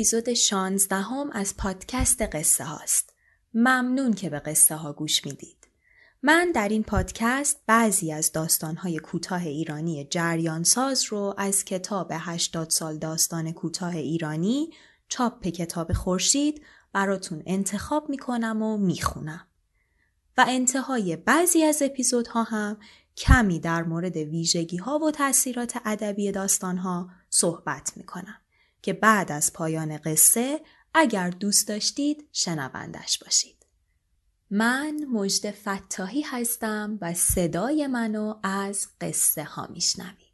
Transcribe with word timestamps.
اپیزود 0.00 0.34
16 0.34 0.96
هم 0.96 1.30
از 1.32 1.56
پادکست 1.56 2.22
قصه 2.22 2.64
هاست. 2.64 3.12
ممنون 3.54 4.12
که 4.14 4.30
به 4.30 4.38
قصه 4.38 4.76
ها 4.76 4.92
گوش 4.92 5.26
می‌دید. 5.26 5.68
من 6.22 6.52
در 6.52 6.68
این 6.68 6.82
پادکست 6.82 7.60
بعضی 7.66 8.12
از 8.12 8.32
داستانهای 8.32 8.98
کوتاه 8.98 9.42
ایرانی 9.42 10.04
جریان 10.04 10.64
ساز 10.64 11.04
رو 11.04 11.34
از 11.38 11.64
کتاب 11.64 12.08
80 12.12 12.70
سال 12.70 12.98
داستان 12.98 13.52
کوتاه 13.52 13.96
ایرانی 13.96 14.70
چاپ 15.08 15.46
کتاب 15.46 15.92
خورشید 15.92 16.62
براتون 16.92 17.42
انتخاب 17.46 18.10
می‌کنم 18.10 18.62
و 18.62 18.76
می‌خونم. 18.76 19.46
و 20.38 20.44
انتهای 20.48 21.16
بعضی 21.16 21.62
از 21.62 21.82
اپیزودها 21.82 22.42
هم 22.42 22.76
کمی 23.16 23.60
در 23.60 23.82
مورد 23.82 24.16
ویژگی 24.16 24.76
ها 24.76 24.98
و 24.98 25.10
تاثیرات 25.10 25.78
ادبی 25.84 26.32
داستان 26.32 26.76
ها 26.78 27.08
صحبت 27.30 27.92
می‌کنم. 27.96 28.40
که 28.82 28.92
بعد 28.92 29.32
از 29.32 29.52
پایان 29.52 29.98
قصه 29.98 30.60
اگر 30.94 31.30
دوست 31.30 31.68
داشتید 31.68 32.28
شنوندش 32.32 33.18
باشید. 33.18 33.66
من 34.50 35.04
مجد 35.12 35.50
فتاحی 35.50 36.22
هستم 36.22 36.98
و 37.00 37.14
صدای 37.14 37.86
منو 37.86 38.34
از 38.42 38.88
قصه 39.00 39.44
ها 39.44 39.66
میشنوید. 39.66 40.29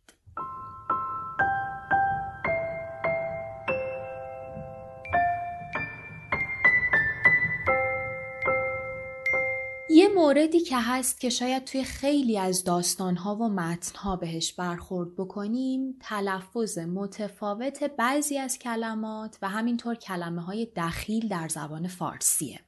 یه 9.96 10.08
موردی 10.08 10.60
که 10.60 10.78
هست 10.78 11.20
که 11.20 11.30
شاید 11.30 11.64
توی 11.64 11.84
خیلی 11.84 12.38
از 12.38 12.64
داستانها 12.64 13.36
و 13.36 13.48
متنها 13.48 14.16
بهش 14.16 14.52
برخورد 14.52 15.16
بکنیم 15.16 15.98
تلفظ 16.00 16.78
متفاوت 16.78 17.84
بعضی 17.84 18.38
از 18.38 18.58
کلمات 18.58 19.38
و 19.42 19.48
همینطور 19.48 19.94
کلمه 19.94 20.42
های 20.42 20.68
دخیل 20.76 21.28
در 21.28 21.48
زبان 21.48 21.88
فارسیه. 21.88 22.60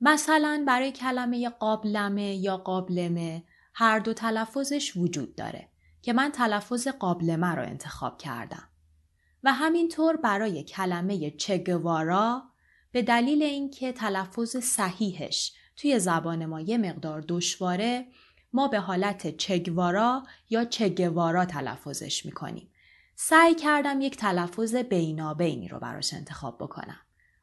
مثلا 0.00 0.64
برای 0.66 0.92
کلمه 0.92 1.48
قابلمه 1.48 2.34
یا 2.34 2.56
قابلمه 2.56 3.44
هر 3.74 3.98
دو 3.98 4.12
تلفظش 4.12 4.96
وجود 4.96 5.34
داره 5.34 5.68
که 6.02 6.12
من 6.12 6.30
تلفظ 6.30 6.88
قابلمه 6.88 7.54
رو 7.54 7.62
انتخاب 7.62 8.18
کردم. 8.18 8.68
و 9.44 9.52
همینطور 9.52 10.16
برای 10.16 10.64
کلمه 10.64 11.30
چگوارا 11.30 12.42
به 12.92 13.02
دلیل 13.02 13.42
اینکه 13.42 13.92
تلفظ 13.92 14.56
صحیحش 14.56 15.52
توی 15.78 15.98
زبان 15.98 16.46
ما 16.46 16.60
یه 16.60 16.78
مقدار 16.78 17.24
دشواره 17.28 18.06
ما 18.52 18.68
به 18.68 18.80
حالت 18.80 19.36
چگوارا 19.36 20.22
یا 20.50 20.64
چگوارا 20.64 21.44
تلفظش 21.44 22.26
می‌کنیم. 22.26 22.70
سعی 23.14 23.54
کردم 23.54 24.00
یک 24.00 24.16
تلفظ 24.16 24.74
بینابینی 24.74 25.68
رو 25.68 25.78
براش 25.78 26.14
انتخاب 26.14 26.58
بکنم. 26.58 27.00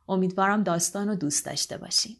امیدوارم 0.08 0.64
داستان 0.64 1.08
رو 1.08 1.16
دوست 1.16 1.46
داشته 1.46 1.78
باشیم. 1.78 2.18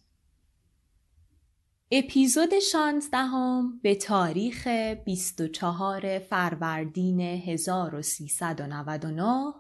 اپیزود 1.92 2.60
16 2.60 3.18
هم 3.18 3.80
به 3.84 3.96
تاریخ 3.96 4.68
24 4.68 6.20
فروردین 6.20 7.20
1399 7.20 9.54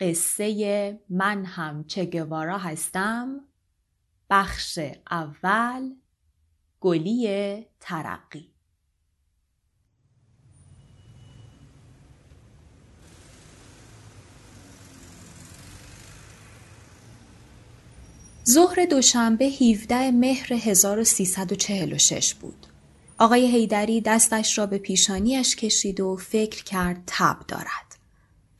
قصه 0.00 1.00
من 1.10 1.44
هم 1.44 1.84
چگوارا 1.84 2.58
هستم 2.58 3.40
بخش 4.34 4.78
اول 5.10 5.90
گلی 6.80 7.66
ترقی 7.80 8.50
ظهر 18.48 18.84
دوشنبه 18.90 19.44
17 19.44 20.10
مهر 20.10 20.52
1346 20.52 22.34
بود. 22.34 22.66
آقای 23.18 23.46
هیدری 23.46 24.00
دستش 24.00 24.58
را 24.58 24.66
به 24.66 24.78
پیشانیش 24.78 25.56
کشید 25.56 26.00
و 26.00 26.16
فکر 26.16 26.64
کرد 26.64 27.02
تب 27.06 27.36
دارد. 27.48 27.96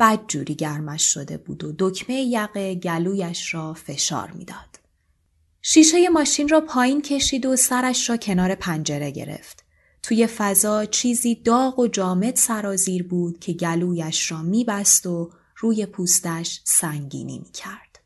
بد 0.00 0.20
جوری 0.28 0.54
گرمش 0.54 1.14
شده 1.14 1.36
بود 1.36 1.64
و 1.64 1.72
دکمه 1.78 2.14
یقه 2.14 2.74
گلویش 2.74 3.54
را 3.54 3.74
فشار 3.74 4.30
می‌داد. 4.30 4.81
شیشه 5.62 6.08
ماشین 6.08 6.48
را 6.48 6.60
پایین 6.60 7.02
کشید 7.02 7.46
و 7.46 7.56
سرش 7.56 8.10
را 8.10 8.16
کنار 8.16 8.54
پنجره 8.54 9.10
گرفت. 9.10 9.64
توی 10.02 10.26
فضا 10.26 10.84
چیزی 10.84 11.34
داغ 11.34 11.78
و 11.78 11.86
جامد 11.86 12.36
سرازیر 12.36 13.02
بود 13.02 13.40
که 13.40 13.52
گلویش 13.52 14.32
را 14.32 14.42
میبست 14.42 15.06
و 15.06 15.30
روی 15.56 15.86
پوستش 15.86 16.60
سنگینی 16.64 17.38
می‌کرد. 17.38 17.98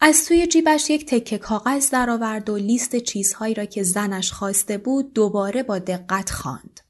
از 0.00 0.24
توی 0.24 0.46
جیبش 0.46 0.90
یک 0.90 1.06
تکه 1.06 1.38
کاغذ 1.38 1.90
درآورد 1.90 2.50
و 2.50 2.56
لیست 2.56 2.96
چیزهایی 2.96 3.54
را 3.54 3.64
که 3.64 3.82
زنش 3.82 4.32
خواسته 4.32 4.78
بود 4.78 5.12
دوباره 5.12 5.62
با 5.62 5.78
دقت 5.78 6.30
خواند. 6.30 6.80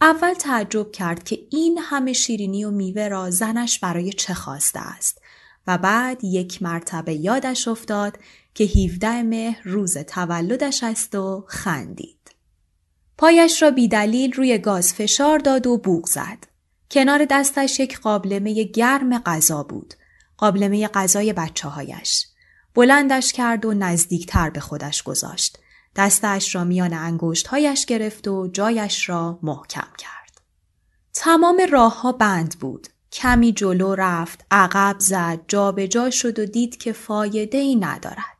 اول 0.00 0.34
تعجب 0.34 0.92
کرد 0.92 1.24
که 1.24 1.38
این 1.50 1.78
همه 1.78 2.12
شیرینی 2.12 2.64
و 2.64 2.70
میوه 2.70 3.08
را 3.08 3.30
زنش 3.30 3.78
برای 3.78 4.12
چه 4.12 4.34
خواسته 4.34 4.80
است 4.80 5.20
و 5.66 5.78
بعد 5.78 6.24
یک 6.24 6.62
مرتبه 6.62 7.14
یادش 7.14 7.68
افتاد 7.68 8.18
که 8.54 8.64
17 8.64 9.22
مهر 9.22 9.60
روز 9.64 9.98
تولدش 9.98 10.84
است 10.84 11.14
و 11.14 11.44
خندید. 11.48 12.34
پایش 13.18 13.62
را 13.62 13.70
بیدلیل 13.70 14.32
روی 14.32 14.58
گاز 14.58 14.94
فشار 14.94 15.38
داد 15.38 15.66
و 15.66 15.76
بوغ 15.76 16.06
زد. 16.06 16.38
کنار 16.90 17.24
دستش 17.30 17.80
یک 17.80 18.00
قابلمه 18.00 18.64
گرم 18.64 19.18
غذا 19.18 19.62
بود. 19.62 19.94
قابلمه 20.36 20.88
غذای 20.88 21.32
بچه 21.32 21.68
هایش. 21.68 22.26
بلندش 22.74 23.32
کرد 23.32 23.64
و 23.64 23.74
نزدیکتر 23.74 24.50
به 24.50 24.60
خودش 24.60 25.02
گذاشت. 25.02 25.58
دستش 25.96 26.54
را 26.54 26.64
میان 26.64 26.92
انگشتهایش 26.92 27.86
گرفت 27.86 28.28
و 28.28 28.48
جایش 28.48 29.08
را 29.08 29.38
محکم 29.42 29.88
کرد. 29.98 30.40
تمام 31.12 31.62
راه 31.70 32.00
ها 32.00 32.12
بند 32.12 32.58
بود. 32.60 32.88
کمی 33.12 33.52
جلو 33.52 33.94
رفت، 33.94 34.44
عقب 34.50 34.96
زد، 34.98 35.40
جابجا 35.48 35.86
جا 35.86 36.10
شد 36.10 36.38
و 36.38 36.46
دید 36.46 36.76
که 36.76 36.92
فایده 36.92 37.58
ای 37.58 37.76
ندارد. 37.76 38.39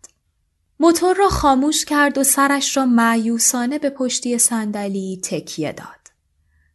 موتور 0.82 1.16
را 1.16 1.28
خاموش 1.28 1.84
کرد 1.84 2.18
و 2.18 2.24
سرش 2.24 2.76
را 2.76 2.86
معیوسانه 2.86 3.78
به 3.78 3.90
پشتی 3.90 4.38
صندلی 4.38 5.20
تکیه 5.24 5.72
داد. 5.72 5.86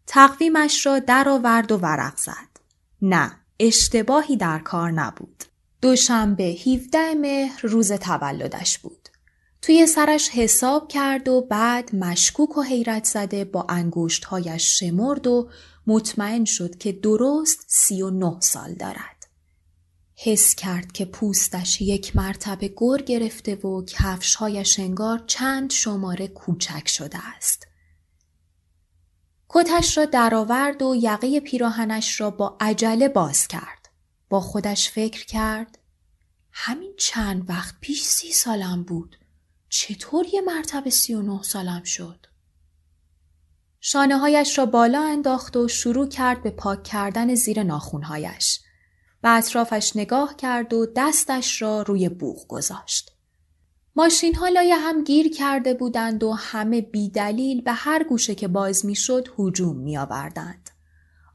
تقویمش 0.07 0.85
را 0.85 0.99
درآورد 0.99 1.71
و 1.71 1.77
ورق 1.77 2.17
زد. 2.17 2.59
نه، 3.01 3.31
اشتباهی 3.59 4.37
در 4.37 4.59
کار 4.59 4.91
نبود. 4.91 5.43
دوشنبه 5.81 6.43
17 6.43 7.13
مهر 7.13 7.61
روز 7.61 7.91
تولدش 7.91 8.79
بود. 8.79 9.09
توی 9.61 9.87
سرش 9.87 10.29
حساب 10.29 10.87
کرد 10.87 11.27
و 11.27 11.41
بعد 11.41 11.95
مشکوک 11.95 12.57
و 12.57 12.61
حیرت 12.61 13.05
زده 13.05 13.45
با 13.45 13.65
انگشتهایش 13.69 14.79
شمرد 14.79 15.27
و 15.27 15.49
مطمئن 15.87 16.45
شد 16.45 16.77
که 16.77 16.91
درست 16.91 17.65
سی 17.67 18.01
و 18.01 18.09
نه 18.09 18.37
سال 18.39 18.73
دارد. 18.73 19.14
حس 20.15 20.55
کرد 20.55 20.91
که 20.91 21.05
پوستش 21.05 21.81
یک 21.81 22.15
مرتبه 22.15 22.67
گر 22.67 22.97
گرفته 23.05 23.55
و 23.55 23.85
کفشهایش 23.85 24.79
انگار 24.79 25.23
چند 25.27 25.71
شماره 25.71 26.27
کوچک 26.27 26.87
شده 26.87 27.27
است. 27.35 27.67
کتش 29.49 29.97
را 29.97 30.05
درآورد 30.05 30.81
و 30.81 30.95
یقه 30.95 31.39
پیراهنش 31.39 32.21
را 32.21 32.31
با 32.31 32.57
عجله 32.59 33.07
باز 33.07 33.47
کرد. 33.47 33.89
با 34.29 34.41
خودش 34.41 34.89
فکر 34.89 35.25
کرد 35.25 35.77
همین 36.51 36.93
چند 36.97 37.49
وقت 37.49 37.75
پیش 37.81 38.03
سی 38.03 38.31
سالم 38.31 38.83
بود. 38.83 39.17
چطور 39.69 40.25
یه 40.33 40.41
مرتبه 40.41 40.89
سی 40.89 41.13
و 41.13 41.21
نه 41.21 41.43
سالم 41.43 41.83
شد؟ 41.83 42.25
شانه 43.79 44.17
هایش 44.17 44.57
را 44.57 44.65
بالا 44.65 45.03
انداخت 45.03 45.57
و 45.57 45.67
شروع 45.67 46.07
کرد 46.07 46.43
به 46.43 46.49
پاک 46.49 46.83
کردن 46.83 47.35
زیر 47.35 47.63
ناخونهایش. 47.63 48.59
به 49.25 49.31
اطرافش 49.31 49.95
نگاه 49.95 50.35
کرد 50.35 50.73
و 50.73 50.85
دستش 50.95 51.61
را 51.61 51.81
روی 51.81 52.09
بوغ 52.09 52.47
گذاشت. 52.47 53.11
ماشین 53.95 54.35
ها 54.35 54.47
لای 54.47 54.71
هم 54.71 55.03
گیر 55.03 55.33
کرده 55.33 55.73
بودند 55.73 56.23
و 56.23 56.31
همه 56.31 56.81
بیدلیل 56.81 57.61
به 57.61 57.71
هر 57.71 58.03
گوشه 58.03 58.35
که 58.35 58.47
باز 58.47 58.85
می‌شد 58.85 59.27
هجوم 59.39 59.77
می 59.77 59.97
آوردند. 59.97 60.69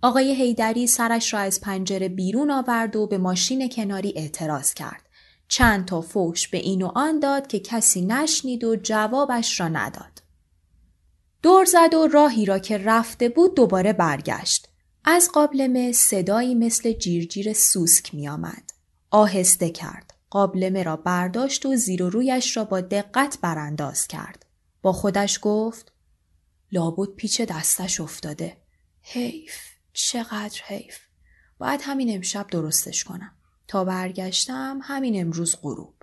آقای 0.02 0.34
هیدری 0.34 0.86
سرش 0.86 1.34
را 1.34 1.40
از 1.40 1.60
پنجره 1.60 2.08
بیرون 2.08 2.50
آورد 2.50 2.96
و 2.96 3.06
به 3.06 3.18
ماشین 3.18 3.68
کناری 3.68 4.12
اعتراض 4.16 4.74
کرد. 4.74 5.02
چند 5.48 5.84
تا 5.84 6.00
فوش 6.00 6.48
به 6.48 6.58
این 6.58 6.82
و 6.82 6.92
آن 6.94 7.20
داد 7.20 7.46
که 7.46 7.60
کسی 7.60 8.06
نشنید 8.06 8.64
و 8.64 8.76
جوابش 8.76 9.60
را 9.60 9.68
نداد. 9.68 10.22
دور 11.42 11.64
زد 11.64 11.94
و 11.94 12.06
راهی 12.06 12.44
را 12.44 12.58
که 12.58 12.78
رفته 12.78 13.28
بود 13.28 13.54
دوباره 13.54 13.92
برگشت. 13.92 14.69
از 15.04 15.30
قابلمه 15.32 15.92
صدایی 15.92 16.54
مثل 16.54 16.92
جیرجیر 16.92 17.52
سوسک 17.52 18.14
می 18.14 18.28
آمد. 18.28 18.70
آهسته 19.10 19.70
کرد. 19.70 20.14
قابلمه 20.30 20.82
را 20.82 20.96
برداشت 20.96 21.66
و 21.66 21.76
زیر 21.76 22.02
و 22.02 22.10
رویش 22.10 22.56
را 22.56 22.64
با 22.64 22.80
دقت 22.80 23.38
برانداز 23.42 24.08
کرد. 24.08 24.46
با 24.82 24.92
خودش 24.92 25.38
گفت 25.42 25.92
لابد 26.72 27.08
پیچ 27.08 27.40
دستش 27.40 28.00
افتاده. 28.00 28.56
حیف. 29.02 29.54
چقدر 29.92 30.60
حیف. 30.66 30.98
باید 31.58 31.80
همین 31.84 32.14
امشب 32.14 32.46
درستش 32.50 33.04
کنم. 33.04 33.32
تا 33.68 33.84
برگشتم 33.84 34.80
همین 34.82 35.20
امروز 35.20 35.56
غروب. 35.62 35.94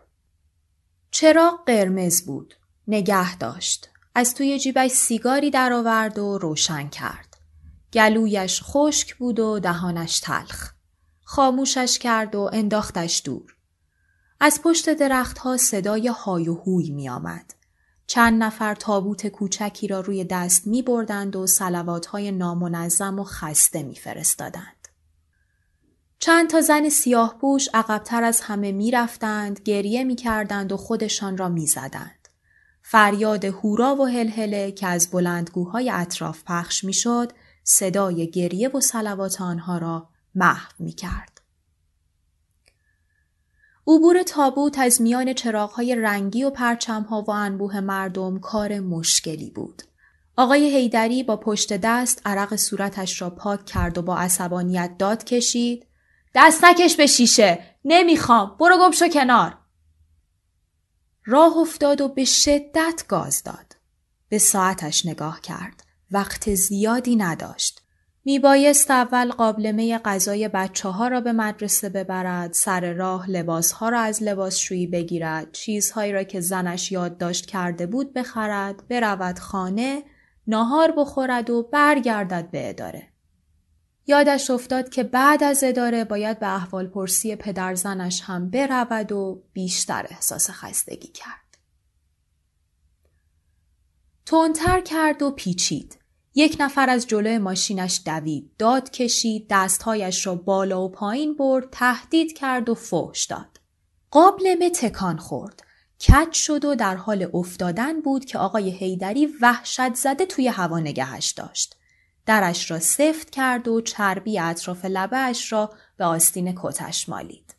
چراغ 1.11 1.65
قرمز 1.65 2.25
بود. 2.25 2.53
نگه 2.87 3.37
داشت. 3.37 3.89
از 4.15 4.33
توی 4.33 4.59
جیبش 4.59 4.91
سیگاری 4.91 5.51
درآورد 5.51 6.17
و 6.17 6.37
روشن 6.37 6.89
کرد. 6.89 7.36
گلویش 7.93 8.61
خشک 8.63 9.15
بود 9.15 9.39
و 9.39 9.59
دهانش 9.59 10.19
تلخ. 10.19 10.71
خاموشش 11.23 11.99
کرد 11.99 12.35
و 12.35 12.49
انداختش 12.53 13.21
دور. 13.25 13.55
از 14.39 14.61
پشت 14.63 14.93
درختها 14.93 15.57
صدای 15.57 16.07
های 16.07 16.49
و 16.49 16.53
هوی 16.53 16.89
می 16.89 17.09
آمد. 17.09 17.53
چند 18.07 18.43
نفر 18.43 18.75
تابوت 18.75 19.27
کوچکی 19.27 19.87
را 19.87 19.99
روی 19.99 20.23
دست 20.23 20.67
می 20.67 20.81
بردند 20.81 21.35
و 21.35 21.47
سلوات 21.47 22.05
های 22.05 22.31
نامنظم 22.31 23.19
و 23.19 23.23
خسته 23.23 23.83
می 23.83 23.95
فرستادند. 23.95 24.87
چند 26.19 26.49
تا 26.49 26.61
زن 26.61 26.89
سیاه 26.89 27.37
پوش 27.41 27.69
عقبتر 27.73 28.23
از 28.23 28.41
همه 28.41 28.71
می 28.71 28.91
رفتند، 28.91 29.59
گریه 29.59 30.03
می 30.03 30.15
کردند 30.15 30.71
و 30.71 30.77
خودشان 30.77 31.37
را 31.37 31.49
می 31.49 31.67
زدند. 31.67 32.27
فریاد 32.81 33.45
هورا 33.45 33.95
و 33.95 34.05
هلهله 34.05 34.71
که 34.71 34.87
از 34.87 35.09
بلندگوهای 35.09 35.89
اطراف 35.89 36.43
پخش 36.45 36.83
می 36.83 36.93
شد، 36.93 37.31
صدای 37.69 38.31
گریه 38.31 38.69
و 38.69 38.81
سلوات 38.81 39.41
آنها 39.41 39.77
را 39.77 40.09
محو 40.35 40.71
می 40.79 40.91
کرد. 40.91 41.41
عبور 43.87 44.23
تابوت 44.23 44.79
از 44.79 45.01
میان 45.01 45.33
چراغهای 45.33 45.95
رنگی 45.95 46.43
و 46.43 46.49
پرچمها 46.49 47.21
و 47.21 47.31
انبوه 47.31 47.79
مردم 47.79 48.39
کار 48.39 48.79
مشکلی 48.79 49.49
بود. 49.49 49.83
آقای 50.37 50.75
هیدری 50.75 51.23
با 51.23 51.37
پشت 51.37 51.73
دست 51.73 52.21
عرق 52.25 52.55
صورتش 52.55 53.21
را 53.21 53.29
پاک 53.29 53.65
کرد 53.65 53.97
و 53.97 54.01
با 54.01 54.17
عصبانیت 54.17 54.97
داد 54.99 55.23
کشید. 55.23 55.87
دست 56.35 56.63
نکش 56.63 56.95
به 56.95 57.07
شیشه! 57.07 57.75
نمی‌خوام! 57.85 58.57
برو 58.59 58.77
گم 58.77 58.91
شو 58.91 59.07
کنار! 59.07 59.57
راه 61.25 61.57
افتاد 61.57 62.01
و 62.01 62.07
به 62.07 62.25
شدت 62.25 63.03
گاز 63.07 63.43
داد. 63.43 63.75
به 64.29 64.37
ساعتش 64.37 65.05
نگاه 65.05 65.41
کرد. 65.41 65.86
وقت 66.11 66.55
زیادی 66.55 67.15
نداشت. 67.15 67.81
میبایست 68.25 68.91
اول 68.91 69.31
قابلمه 69.31 69.97
غذای 69.97 70.47
بچه 70.47 70.89
ها 70.89 71.07
را 71.07 71.21
به 71.21 71.31
مدرسه 71.31 71.89
ببرد، 71.89 72.53
سر 72.53 72.93
راه 72.93 73.29
لباس 73.29 73.71
ها 73.71 73.89
را 73.89 73.99
از 73.99 74.23
لباسشویی 74.23 74.87
بگیرد، 74.87 75.51
چیزهایی 75.51 76.11
را 76.11 76.23
که 76.23 76.41
زنش 76.41 76.91
یادداشت 76.91 77.45
کرده 77.45 77.85
بود 77.85 78.13
بخرد، 78.13 78.87
برود 78.87 79.39
خانه، 79.39 80.03
ناهار 80.47 80.93
بخورد 80.97 81.49
و 81.49 81.63
برگردد 81.63 82.51
به 82.51 82.69
اداره. 82.69 83.07
یادش 84.07 84.49
افتاد 84.49 84.89
که 84.89 85.03
بعد 85.03 85.43
از 85.43 85.63
اداره 85.63 86.03
باید 86.03 86.39
به 86.39 86.55
احوال 86.55 86.87
پرسی 86.87 87.35
پدر 87.35 87.75
زنش 87.75 88.21
هم 88.21 88.49
برود 88.49 89.11
و 89.11 89.43
بیشتر 89.53 90.07
احساس 90.09 90.49
خستگی 90.49 91.07
کرد. 91.07 91.46
تونتر 94.27 94.81
کرد 94.81 95.21
و 95.21 95.31
پیچید. 95.31 95.97
یک 96.35 96.57
نفر 96.59 96.89
از 96.89 97.07
جلوی 97.07 97.37
ماشینش 97.37 98.01
دوید، 98.05 98.51
داد 98.57 98.91
کشید، 98.91 99.47
دستهایش 99.49 100.27
را 100.27 100.35
بالا 100.35 100.81
و 100.81 100.91
پایین 100.91 101.35
برد، 101.35 101.69
تهدید 101.71 102.37
کرد 102.37 102.69
و 102.69 102.75
فوش 102.75 103.25
داد. 103.25 103.59
قابلمه 104.11 104.69
تکان 104.69 105.17
خورد. 105.17 105.63
کج 106.07 106.33
شد 106.33 106.65
و 106.65 106.75
در 106.75 106.95
حال 106.95 107.29
افتادن 107.33 108.01
بود 108.01 108.25
که 108.25 108.37
آقای 108.37 108.69
هیدری 108.69 109.25
وحشت 109.41 109.93
زده 109.95 110.25
توی 110.25 110.47
هوا 110.47 110.79
نگهش 110.79 111.29
داشت. 111.29 111.75
درش 112.25 112.71
را 112.71 112.79
سفت 112.79 113.29
کرد 113.29 113.67
و 113.67 113.81
چربی 113.81 114.39
اطراف 114.39 114.85
لبهش 114.85 115.51
را 115.51 115.73
به 115.97 116.05
آستین 116.05 116.59
کتش 116.63 117.09
مالید. 117.09 117.56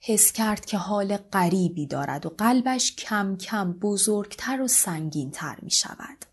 حس 0.00 0.32
کرد 0.32 0.66
که 0.66 0.78
حال 0.78 1.16
غریبی 1.16 1.86
دارد 1.86 2.26
و 2.26 2.28
قلبش 2.28 2.96
کم 2.96 3.36
کم 3.36 3.72
بزرگتر 3.72 4.60
و 4.60 4.68
سنگینتر 4.68 5.58
می 5.62 5.70
شود. 5.70 6.24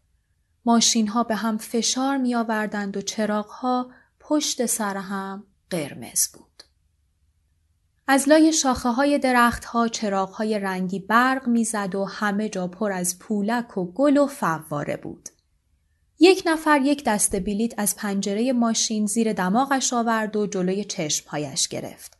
ماشین 0.66 1.08
ها 1.08 1.24
به 1.24 1.36
هم 1.36 1.58
فشار 1.58 2.18
می 2.18 2.36
آوردند 2.36 2.98
و 2.98 3.02
چراغ 3.02 3.48
ها 3.48 3.92
پشت 4.20 4.66
سر 4.66 4.98
هم 4.98 5.44
قرمز 5.70 6.28
بود. 6.34 6.64
از 8.08 8.30
لای 8.30 8.54
شاخه 8.54 8.90
های 8.90 9.20
درخت 9.20 9.66
ها 9.66 9.88
چراغ 9.88 10.30
های 10.30 10.60
رنگی 10.60 11.00
برق 11.00 11.48
می‌زد 11.48 11.96
و 11.96 12.06
همه 12.06 12.50
جا 12.50 12.68
پر 12.68 12.92
از 12.92 13.20
پولک 13.20 13.78
و 13.78 13.92
گل 13.92 14.18
و 14.18 14.28
فواره 14.28 14.98
بود. 14.98 15.30
یک 16.20 16.44
نفر 16.46 16.82
یک 16.82 17.04
دست 17.06 17.36
بلیت 17.36 17.74
از 17.78 17.96
پنجره 17.96 18.54
ماشین 18.54 19.06
زیر 19.06 19.34
دماغش 19.34 19.94
آورد 19.94 20.36
و 20.36 20.48
جلوی 20.48 20.84
چشمهایش 20.84 21.68
گرفت. 21.68 22.15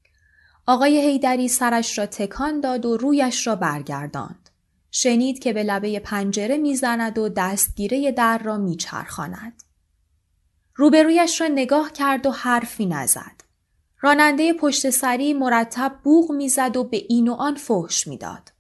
آقای 0.68 1.02
هیدری 1.02 1.48
سرش 1.48 1.98
را 1.98 2.06
تکان 2.06 2.60
داد 2.60 2.86
و 2.86 2.98
رویش 2.98 3.48
را 3.48 3.56
برگرداند. 3.56 4.50
شنید 4.92 5.40
که 5.40 5.54
به 5.54 5.64
لبه 5.64 6.00
پنجره 6.00 6.58
می‌زند 6.58 7.18
و 7.18 7.30
دستگیره 7.30 8.12
در 8.12 8.38
را 8.38 8.58
میچرخاند. 8.58 9.64
روبرویش 10.76 11.42
را 11.42 11.48
نگاه 11.48 11.92
کرد 11.92 12.26
و 12.26 12.32
حرفی 12.32 12.86
نزد. 12.86 13.42
راننده 14.02 14.54
پشت 14.54 14.90
سری 14.90 15.34
مرتب 15.34 15.96
بوغ 16.04 16.32
می‌زد 16.32 16.78
و 16.78 16.84
به 16.84 16.98
این 17.10 17.28
و 17.28 17.34
آن 17.34 17.56
فحش 17.56 18.08
می‌داد. 18.08 18.52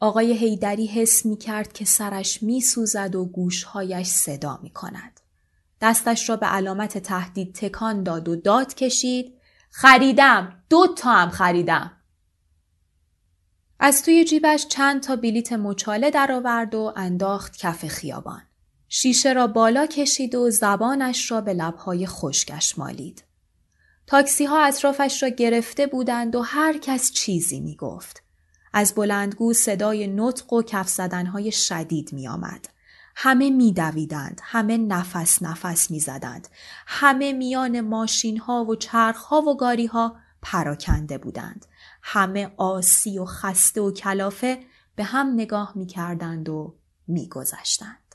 آقای 0.00 0.32
هیدری 0.32 0.86
حس 0.86 1.26
می 1.26 1.36
کرد 1.36 1.72
که 1.72 1.84
سرش 1.84 2.42
می 2.42 2.60
سوزد 2.60 3.14
و 3.14 3.24
گوشهایش 3.24 4.06
صدا 4.06 4.58
می 4.62 4.70
کند. 4.70 5.20
دستش 5.80 6.28
را 6.28 6.36
به 6.36 6.46
علامت 6.46 6.98
تهدید 6.98 7.54
تکان 7.54 8.02
داد 8.02 8.28
و 8.28 8.36
داد 8.36 8.74
کشید 8.74 9.37
خریدم 9.70 10.62
دو 10.70 10.86
تا 10.96 11.12
هم 11.12 11.30
خریدم 11.30 11.98
از 13.80 14.02
توی 14.02 14.24
جیبش 14.24 14.66
چند 14.66 15.00
تا 15.00 15.16
بلیت 15.16 15.52
مچاله 15.52 16.10
درآورد 16.10 16.74
و 16.74 16.92
انداخت 16.96 17.56
کف 17.56 17.86
خیابان. 17.86 18.42
شیشه 18.88 19.32
را 19.32 19.46
بالا 19.46 19.86
کشید 19.86 20.34
و 20.34 20.50
زبانش 20.50 21.30
را 21.30 21.40
به 21.40 21.52
لبهای 21.54 22.06
خشکش 22.06 22.78
مالید. 22.78 23.24
تاکسی 24.06 24.44
ها 24.44 24.64
اطرافش 24.64 25.22
را 25.22 25.28
گرفته 25.28 25.86
بودند 25.86 26.36
و 26.36 26.40
هر 26.40 26.78
کس 26.78 27.12
چیزی 27.12 27.60
می 27.60 27.76
گفت. 27.76 28.22
از 28.72 28.94
بلندگو 28.94 29.52
صدای 29.52 30.06
نطق 30.06 30.52
و 30.52 30.62
کف 30.62 30.88
زدنهای 30.88 31.52
شدید 31.52 32.12
می 32.12 32.28
آمد. 32.28 32.68
همه 33.20 33.50
می 33.50 33.72
دویدند. 33.72 34.40
همه 34.44 34.76
نفس 34.76 35.42
نفس 35.42 35.90
می 35.90 36.00
زدند. 36.00 36.48
همه 36.86 37.32
میان 37.32 37.80
ماشین 37.80 38.38
ها 38.38 38.64
و 38.64 38.76
چرخ 38.76 39.22
ها 39.22 39.42
و 39.42 39.56
گاری 39.56 39.86
ها 39.86 40.16
پراکنده 40.42 41.18
بودند. 41.18 41.66
همه 42.02 42.52
آسی 42.56 43.18
و 43.18 43.24
خسته 43.24 43.80
و 43.80 43.92
کلافه 43.92 44.58
به 44.96 45.04
هم 45.04 45.32
نگاه 45.34 45.72
می 45.74 45.86
کردند 45.86 46.48
و 46.48 46.74
می 47.08 47.28
گذشتند. 47.28 48.14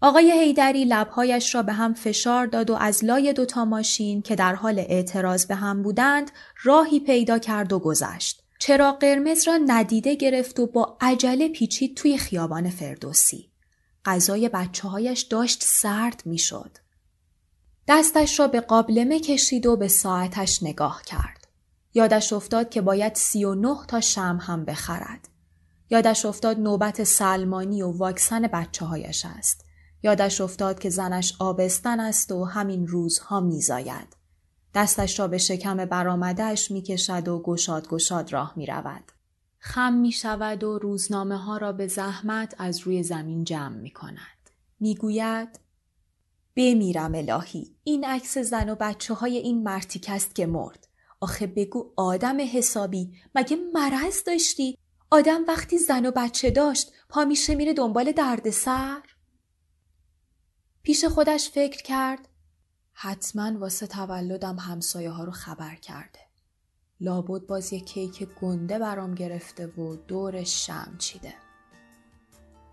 آقای 0.00 0.32
هیدری 0.32 0.84
لبهایش 0.84 1.54
را 1.54 1.62
به 1.62 1.72
هم 1.72 1.94
فشار 1.94 2.46
داد 2.46 2.70
و 2.70 2.74
از 2.74 3.04
لای 3.04 3.32
دوتا 3.32 3.64
ماشین 3.64 4.22
که 4.22 4.36
در 4.36 4.54
حال 4.54 4.78
اعتراض 4.78 5.46
به 5.46 5.54
هم 5.54 5.82
بودند 5.82 6.30
راهی 6.62 7.00
پیدا 7.00 7.38
کرد 7.38 7.72
و 7.72 7.78
گذشت. 7.78 8.42
چرا 8.58 8.92
قرمز 8.92 9.48
را 9.48 9.58
ندیده 9.66 10.14
گرفت 10.14 10.60
و 10.60 10.66
با 10.66 10.96
عجله 11.00 11.48
پیچید 11.48 11.96
توی 11.96 12.18
خیابان 12.18 12.70
فردوسی. 12.70 13.50
غذای 14.04 14.48
بچه 14.48 14.88
هایش 14.88 15.20
داشت 15.20 15.62
سرد 15.62 16.22
می 16.24 16.38
شد. 16.38 16.78
دستش 17.88 18.40
را 18.40 18.48
به 18.48 18.60
قابلمه 18.60 19.20
کشید 19.20 19.66
و 19.66 19.76
به 19.76 19.88
ساعتش 19.88 20.62
نگاه 20.62 21.02
کرد. 21.06 21.48
یادش 21.94 22.32
افتاد 22.32 22.70
که 22.70 22.80
باید 22.80 23.14
سی 23.14 23.44
و 23.44 23.54
نه 23.54 23.76
تا 23.88 24.00
شم 24.00 24.38
هم 24.42 24.64
بخرد. 24.64 25.28
یادش 25.90 26.26
افتاد 26.26 26.58
نوبت 26.60 27.04
سلمانی 27.04 27.82
و 27.82 27.90
واکسن 27.90 28.42
بچه 28.42 28.84
هایش 28.84 29.24
است. 29.24 29.64
یادش 30.02 30.40
افتاد 30.40 30.78
که 30.78 30.90
زنش 30.90 31.34
آبستن 31.38 32.00
است 32.00 32.32
و 32.32 32.44
همین 32.44 32.86
روزها 32.86 33.40
میزاید. 33.40 34.16
دستش 34.74 35.20
را 35.20 35.28
به 35.28 35.38
شکم 35.38 35.84
برآمدهش 35.84 36.70
می‌کشد 36.70 37.28
و 37.28 37.42
گشاد 37.42 37.88
گشاد 37.88 38.32
راه 38.32 38.52
می 38.56 38.66
رود. 38.66 39.12
خم 39.58 39.92
می 39.92 40.12
شود 40.12 40.64
و 40.64 40.78
روزنامه 40.78 41.36
ها 41.36 41.56
را 41.56 41.72
به 41.72 41.86
زحمت 41.86 42.54
از 42.58 42.78
روی 42.78 43.02
زمین 43.02 43.44
جمع 43.44 43.76
می 43.76 43.90
کند. 43.90 44.50
می 44.80 44.94
گوید 44.94 45.60
بمیرم 46.56 47.14
الهی 47.14 47.76
این 47.84 48.04
عکس 48.04 48.38
زن 48.38 48.68
و 48.68 48.74
بچه 48.74 49.14
های 49.14 49.36
این 49.36 49.62
مرتیک 49.62 50.06
است 50.08 50.34
که 50.34 50.46
مرد. 50.46 50.88
آخه 51.20 51.46
بگو 51.46 51.92
آدم 51.96 52.36
حسابی 52.52 53.12
مگه 53.34 53.56
مرض 53.74 54.24
داشتی؟ 54.26 54.78
آدم 55.10 55.44
وقتی 55.48 55.78
زن 55.78 56.06
و 56.06 56.10
بچه 56.10 56.50
داشت 56.50 56.92
پا 57.08 57.24
میشه 57.24 57.54
میره 57.54 57.72
دنبال 57.72 58.12
دردسر؟ 58.12 59.02
پیش 60.82 61.04
خودش 61.04 61.50
فکر 61.50 61.82
کرد 61.82 62.28
حتما 62.92 63.58
واسه 63.58 63.86
تولدم 63.86 64.56
همسایه 64.56 65.10
ها 65.10 65.24
رو 65.24 65.32
خبر 65.32 65.74
کرده. 65.74 66.27
لابد 67.00 67.46
باز 67.46 67.72
یه 67.72 67.80
کیک 67.80 68.28
گنده 68.40 68.78
برام 68.78 69.14
گرفته 69.14 69.66
و 69.66 69.96
دورش 69.96 70.66
شم 70.66 70.94
چیده. 70.98 71.34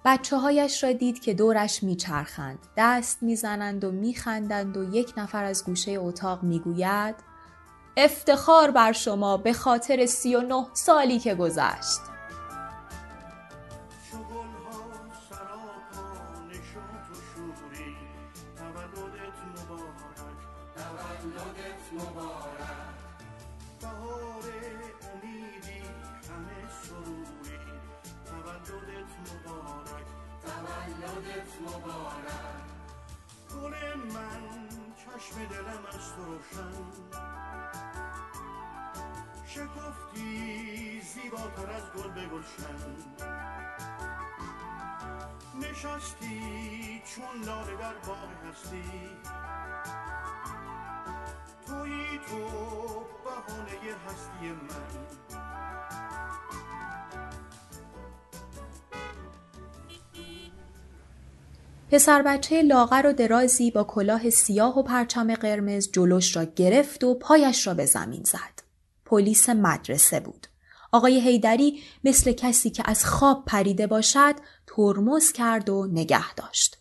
بچه 0.06 0.38
هایش 0.38 0.84
را 0.84 0.92
دید 0.92 1.20
که 1.20 1.34
دورش 1.34 1.84
میچرخند، 1.84 2.60
دست 2.78 3.24
می‌زنند 3.24 3.84
و 3.84 3.92
میخندند 3.92 4.78
و 4.78 4.96
یک 4.96 5.14
نفر 5.18 5.44
از 5.44 5.66
گوشه 5.66 5.92
اتاق 5.92 6.44
می‌گوید 6.44 7.16
افتخار 7.98 8.72
بر 8.72 8.92
شما 8.92 9.38
به 9.38 9.54
خاطر 9.54 10.06
سی 10.06 10.36
و 10.36 10.42
نه 10.42 10.68
سالی 10.74 11.20
که 11.20 11.36
گذشت. 11.36 12.15
چشم 34.98 35.46
دلم 35.50 35.86
از 35.90 36.14
تو 36.16 36.26
روشن. 36.26 36.74
شکفتی 39.46 41.02
زیباتر 41.02 41.72
از 41.72 41.84
گل 41.92 42.10
به 42.10 42.26
گلشن. 42.26 42.96
نشستی 45.62 47.02
چون 47.06 47.44
لاله 47.46 47.76
در 47.78 47.94
باغ 47.94 48.30
هستی. 48.50 49.10
توی 51.68 52.20
تو 52.30 52.46
بهانه 53.24 53.96
هستی 54.08 54.52
من. 54.52 55.45
پسر 61.96 62.22
بچه 62.22 62.62
لاغر 62.62 63.08
و 63.08 63.14
درازی 63.14 63.72
با 63.72 63.84
کلاه 63.84 64.30
سیاه 64.30 64.80
و 64.80 64.84
پرچم 64.84 65.36
قرمز 65.36 65.92
جلوش 65.92 66.36
را 66.36 66.44
گرفت 66.44 67.04
و 67.04 67.14
پایش 67.14 67.68
را 67.68 67.74
به 67.74 67.86
زمین 67.86 68.24
زد. 68.24 68.64
پلیس 69.06 69.50
مدرسه 69.50 70.20
بود. 70.20 70.48
آقای 70.92 71.22
هیدری 71.22 71.80
مثل 72.04 72.32
کسی 72.32 72.70
که 72.70 72.84
از 72.86 73.06
خواب 73.06 73.44
پریده 73.46 73.88
باشد 73.88 74.36
ترمز 74.68 75.32
کرد 75.32 75.70
و 75.70 75.88
نگه 75.92 76.34
داشت. 76.34 76.78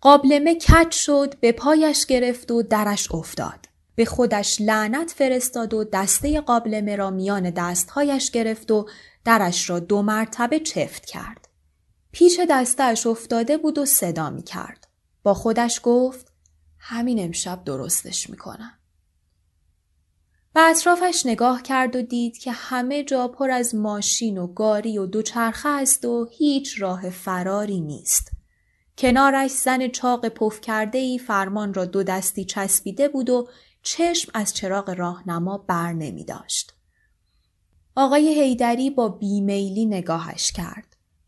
قابلمه 0.00 0.54
کج 0.54 0.90
شد 0.90 1.34
به 1.40 1.52
پایش 1.52 2.06
گرفت 2.06 2.50
و 2.50 2.62
درش 2.62 3.12
افتاد. 3.12 3.66
به 3.94 4.04
خودش 4.04 4.60
لعنت 4.60 5.10
فرستاد 5.10 5.74
و 5.74 5.84
دسته 5.84 6.40
قابلمه 6.40 6.96
را 6.96 7.10
میان 7.10 7.50
دستهایش 7.50 8.30
گرفت 8.30 8.70
و 8.70 8.88
درش 9.24 9.70
را 9.70 9.78
دو 9.78 10.02
مرتبه 10.02 10.60
چفت 10.60 11.06
کرد. 11.06 11.45
پیچ 12.18 12.40
دستش 12.50 13.06
افتاده 13.06 13.58
بود 13.58 13.78
و 13.78 13.84
صدا 13.84 14.30
می 14.30 14.42
کرد. 14.42 14.88
با 15.22 15.34
خودش 15.34 15.80
گفت 15.82 16.32
همین 16.78 17.24
امشب 17.24 17.64
درستش 17.64 18.30
می 18.30 18.36
کنم. 18.36 18.78
به 20.54 20.60
اطرافش 20.60 21.26
نگاه 21.26 21.62
کرد 21.62 21.96
و 21.96 22.02
دید 22.02 22.38
که 22.38 22.52
همه 22.52 23.04
جا 23.04 23.28
پر 23.28 23.50
از 23.50 23.74
ماشین 23.74 24.38
و 24.38 24.46
گاری 24.46 24.98
و 24.98 25.06
دوچرخه 25.06 25.68
است 25.68 26.04
و 26.04 26.28
هیچ 26.32 26.82
راه 26.82 27.10
فراری 27.10 27.80
نیست. 27.80 28.30
کنارش 28.98 29.50
زن 29.50 29.88
چاق 29.88 30.28
پف 30.28 30.60
کرده 30.60 30.98
ای 30.98 31.18
فرمان 31.18 31.74
را 31.74 31.84
دو 31.84 32.02
دستی 32.02 32.44
چسبیده 32.44 33.08
بود 33.08 33.30
و 33.30 33.48
چشم 33.82 34.30
از 34.34 34.54
چراغ 34.54 34.90
راهنما 34.90 35.58
بر 35.58 35.92
نمی 35.92 36.24
داشت. 36.24 36.74
آقای 37.96 38.42
هیدری 38.42 38.90
با 38.90 39.08
بیمیلی 39.08 39.86
نگاهش 39.86 40.52
کرد. 40.52 40.85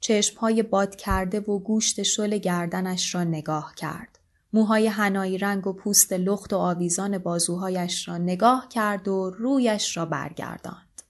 چشمهای 0.09 0.62
باد 0.62 0.97
کرده 0.97 1.41
و 1.41 1.59
گوشت 1.59 2.03
شل 2.03 2.38
گردنش 2.38 3.15
را 3.15 3.25
نگاه 3.25 3.75
کرد. 3.77 4.19
موهای 4.53 4.87
هنایی 4.87 5.38
رنگ 5.38 5.67
و 5.67 5.73
پوست 5.73 6.12
لخت 6.12 6.53
و 6.53 6.57
آویزان 6.57 7.19
بازوهایش 7.19 8.09
را 8.09 8.19
نگاه 8.19 8.69
کرد 8.69 9.09
و 9.09 9.31
رویش 9.31 9.97
را 9.97 10.07
برگرداند. 10.07 11.03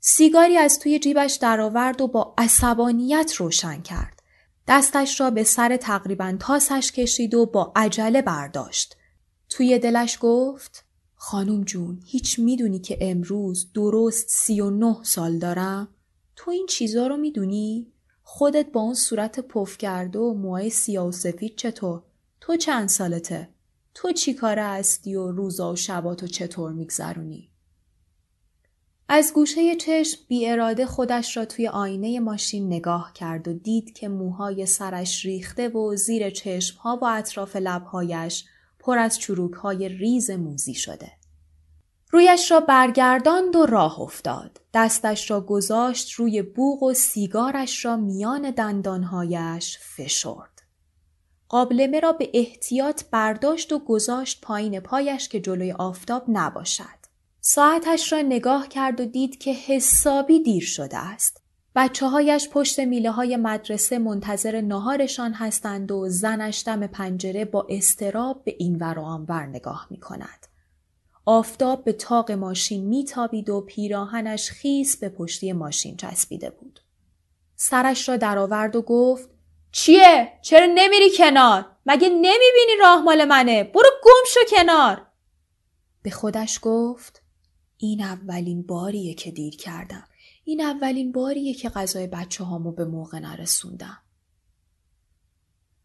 سیگاری 0.00 0.56
از 0.56 0.78
توی 0.78 0.98
جیبش 0.98 1.34
درآورد 1.34 2.00
و 2.00 2.08
با 2.08 2.34
عصبانیت 2.38 3.34
روشن 3.36 3.82
کرد. 3.82 4.22
دستش 4.68 5.20
را 5.20 5.30
به 5.30 5.44
سر 5.44 5.76
تقریبا 5.76 6.36
تاسش 6.40 6.92
کشید 6.92 7.34
و 7.34 7.46
با 7.46 7.72
عجله 7.76 8.22
برداشت. 8.22 8.96
توی 9.48 9.78
دلش 9.78 10.18
گفت 10.20 10.84
خانم 11.14 11.64
جون 11.64 12.00
هیچ 12.06 12.38
می‌دونی 12.38 12.78
که 12.78 12.98
امروز 13.00 13.72
درست 13.74 14.28
سی 14.28 14.60
و 14.60 14.70
نه 14.70 14.96
سال 15.02 15.38
دارم؟ 15.38 15.88
تو 16.36 16.50
این 16.50 16.66
چیزا 16.66 17.06
رو 17.06 17.16
می‌دونی؟ 17.16 17.92
خودت 18.30 18.72
با 18.72 18.80
اون 18.80 18.94
صورت 18.94 19.40
پف 19.40 19.78
کرده 19.78 20.18
و 20.18 20.34
موهای 20.34 20.70
سیاه 20.70 21.06
و 21.06 21.12
سفید 21.12 21.56
چطور؟ 21.56 22.02
تو 22.40 22.56
چند 22.56 22.88
سالته؟ 22.88 23.48
تو 23.94 24.12
چی 24.12 24.34
کاره 24.34 24.64
هستی 24.64 25.14
و 25.14 25.30
روزا 25.30 25.72
و 25.72 25.76
شباتو 25.76 26.26
چطور 26.26 26.72
میگذرونی؟ 26.72 27.50
از 29.08 29.32
گوشه 29.34 29.76
چشم 29.76 30.20
بی 30.28 30.48
اراده 30.48 30.86
خودش 30.86 31.36
را 31.36 31.44
توی 31.44 31.68
آینه 31.68 32.20
ماشین 32.20 32.66
نگاه 32.66 33.12
کرد 33.14 33.48
و 33.48 33.52
دید 33.52 33.92
که 33.92 34.08
موهای 34.08 34.66
سرش 34.66 35.24
ریخته 35.24 35.68
و 35.68 35.96
زیر 35.96 36.30
چشمها 36.30 36.98
و 37.02 37.04
اطراف 37.04 37.56
لبهایش 37.56 38.44
پر 38.78 38.98
از 38.98 39.18
چروکهای 39.18 39.88
ریز 39.88 40.30
موزی 40.30 40.74
شده. 40.74 41.17
رویش 42.10 42.50
را 42.50 42.60
برگرداند 42.60 43.56
و 43.56 43.66
راه 43.66 44.00
افتاد. 44.00 44.60
دستش 44.74 45.30
را 45.30 45.40
گذاشت 45.40 46.12
روی 46.12 46.42
بوغ 46.42 46.82
و 46.82 46.94
سیگارش 46.94 47.84
را 47.84 47.96
میان 47.96 48.50
دندانهایش 48.50 49.78
فشرد. 49.78 50.62
قابلمه 51.48 52.00
را 52.00 52.12
به 52.12 52.30
احتیاط 52.34 53.02
برداشت 53.10 53.72
و 53.72 53.78
گذاشت 53.78 54.40
پایین 54.40 54.80
پایش 54.80 55.28
که 55.28 55.40
جلوی 55.40 55.72
آفتاب 55.72 56.24
نباشد. 56.28 56.98
ساعتش 57.40 58.12
را 58.12 58.20
نگاه 58.20 58.68
کرد 58.68 59.00
و 59.00 59.04
دید 59.04 59.38
که 59.38 59.52
حسابی 59.52 60.40
دیر 60.42 60.64
شده 60.64 60.98
است. 60.98 61.42
بچه 61.74 62.06
هایش 62.06 62.48
پشت 62.48 62.80
میله 62.80 63.10
های 63.10 63.36
مدرسه 63.36 63.98
منتظر 63.98 64.60
نهارشان 64.60 65.32
هستند 65.32 65.92
و 65.92 66.08
زنش 66.08 66.62
دم 66.66 66.86
پنجره 66.86 67.44
با 67.44 67.66
استراب 67.68 68.44
به 68.44 68.54
این 68.58 68.76
ور 68.76 68.98
و 68.98 69.02
آنور 69.02 69.46
نگاه 69.46 69.86
می 69.90 70.00
کند. 70.00 70.47
آفتاب 71.30 71.84
به 71.84 71.92
تاق 71.92 72.32
ماشین 72.32 72.84
میتابید 72.84 73.50
و 73.50 73.60
پیراهنش 73.60 74.50
خیس 74.50 74.96
به 74.96 75.08
پشتی 75.08 75.52
ماشین 75.52 75.96
چسبیده 75.96 76.50
بود. 76.50 76.80
سرش 77.56 78.08
را 78.08 78.16
درآورد 78.16 78.76
و 78.76 78.82
گفت 78.82 79.30
چیه؟ 79.72 80.32
چرا 80.42 80.66
نمیری 80.66 81.10
کنار؟ 81.16 81.66
مگه 81.86 82.08
نمی‌بینی 82.08 82.76
راه 82.80 83.02
مال 83.02 83.24
منه؟ 83.24 83.64
برو 83.64 83.90
گم 84.04 84.24
شو 84.34 84.40
کنار! 84.56 85.06
به 86.02 86.10
خودش 86.10 86.58
گفت 86.62 87.22
این 87.76 88.02
اولین 88.02 88.62
باریه 88.62 89.14
که 89.14 89.30
دیر 89.30 89.56
کردم. 89.56 90.08
این 90.44 90.60
اولین 90.60 91.12
باریه 91.12 91.54
که 91.54 91.68
غذای 91.68 92.06
بچه 92.06 92.44
هامو 92.44 92.72
به 92.72 92.84
موقع 92.84 93.18
نرسوندم. 93.18 93.98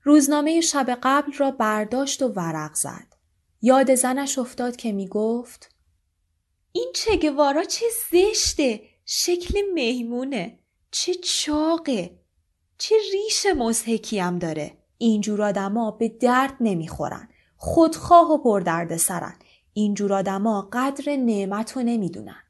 روزنامه 0.04 0.62
شب 0.62 1.00
قبل 1.04 1.34
را 1.34 1.52
برداشت 1.52 2.22
و 2.22 2.28
ورق 2.28 2.74
زد. 2.74 3.13
یاد 3.66 3.96
زنش 3.96 4.38
افتاد 4.38 4.76
که 4.76 4.92
می 4.92 5.08
گفت 5.08 5.76
این 6.72 6.92
چگوارا 6.96 7.64
چه 7.64 7.86
زشته 8.12 8.82
شکل 9.06 9.62
میمونه 9.74 10.60
چه 10.92 11.14
چاقه 11.14 12.20
چه 12.78 12.96
ریش 13.14 13.46
مزهکی 13.58 14.20
هم 14.20 14.40
داره. 14.40 14.78
اینجور 14.98 15.42
آدما 15.42 15.92
به 15.92 16.08
درد 16.10 16.58
نمی‌خورن 16.60 17.30
خودخواه 17.58 18.32
و 18.32 18.38
پردرد 18.38 18.98
سرن. 18.98 19.36
اینجور 19.74 20.14
آدما 20.14 20.70
قدر 20.74 21.16
نعمت 21.16 21.72
رو 21.72 21.84
نمی‌دونن. 21.84 22.44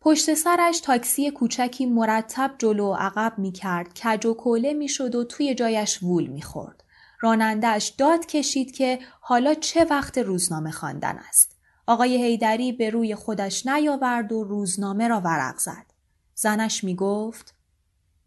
پشت 0.00 0.34
سرش 0.34 0.80
تاکسی 0.80 1.30
کوچکی 1.30 1.86
مرتب 1.86 2.54
جلو 2.58 2.86
و 2.86 2.94
عقب 2.94 3.38
می 3.38 3.52
کرد 3.52 3.94
کج 3.94 4.26
و 4.26 4.34
کوله 4.34 4.72
می 4.72 4.88
شد 4.88 5.14
و 5.14 5.24
توی 5.24 5.54
جایش 5.54 6.02
وول 6.02 6.26
می 6.26 6.42
خورد. 6.42 6.84
رانندهش 7.20 7.88
داد 7.88 8.26
کشید 8.26 8.72
که 8.72 8.98
حالا 9.20 9.54
چه 9.54 9.84
وقت 9.84 10.18
روزنامه 10.18 10.70
خواندن 10.70 11.18
است. 11.28 11.56
آقای 11.86 12.24
هیدری 12.24 12.72
به 12.72 12.90
روی 12.90 13.14
خودش 13.14 13.66
نیاورد 13.66 14.32
و 14.32 14.44
روزنامه 14.44 15.08
را 15.08 15.20
ورق 15.20 15.58
زد. 15.58 15.86
زنش 16.34 16.84
می 16.84 16.96
گفت 16.96 17.54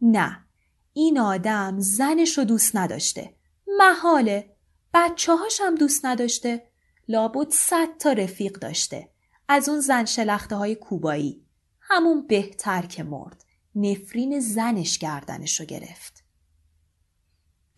نه 0.01 0.45
این 0.93 1.19
آدم 1.19 1.79
زنش 1.79 2.37
رو 2.37 2.43
دوست 2.43 2.75
نداشته. 2.75 3.33
محاله 3.77 4.55
بچه 4.93 5.35
هاشم 5.35 5.75
دوست 5.75 6.05
نداشته. 6.05 6.69
لابد 7.07 7.49
صد 7.51 7.97
تا 7.99 8.11
رفیق 8.11 8.59
داشته. 8.59 9.09
از 9.47 9.69
اون 9.69 9.79
زن 9.79 10.05
شلخته 10.05 10.55
های 10.55 10.75
کوبایی. 10.75 11.45
همون 11.81 12.27
بهتر 12.27 12.81
که 12.81 13.03
مرد. 13.03 13.45
نفرین 13.75 14.39
زنش 14.39 14.97
گردنش 14.97 15.59
رو 15.59 15.65
گرفت. 15.65 16.18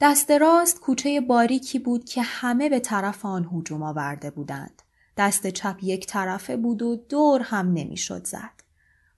دست 0.02 0.32
راست 0.32 0.80
کوچه 0.80 1.22
باریکی 1.22 1.80
بود 1.80 2.06
که 2.06 2.22
همه 2.22 2.70
به 2.70 2.80
طرف 2.80 3.26
آن 3.26 3.50
هجوم 3.54 3.84
آورده 3.84 4.32
بودند 4.32 4.82
دست 5.18 5.48
چپ 5.48 5.78
یک 5.82 6.08
طرفه 6.08 6.58
بود 6.58 6.82
و 6.82 6.96
دور 6.96 7.42
هم 7.42 7.74
نمی‌شد 7.74 8.28
زد 8.28 8.62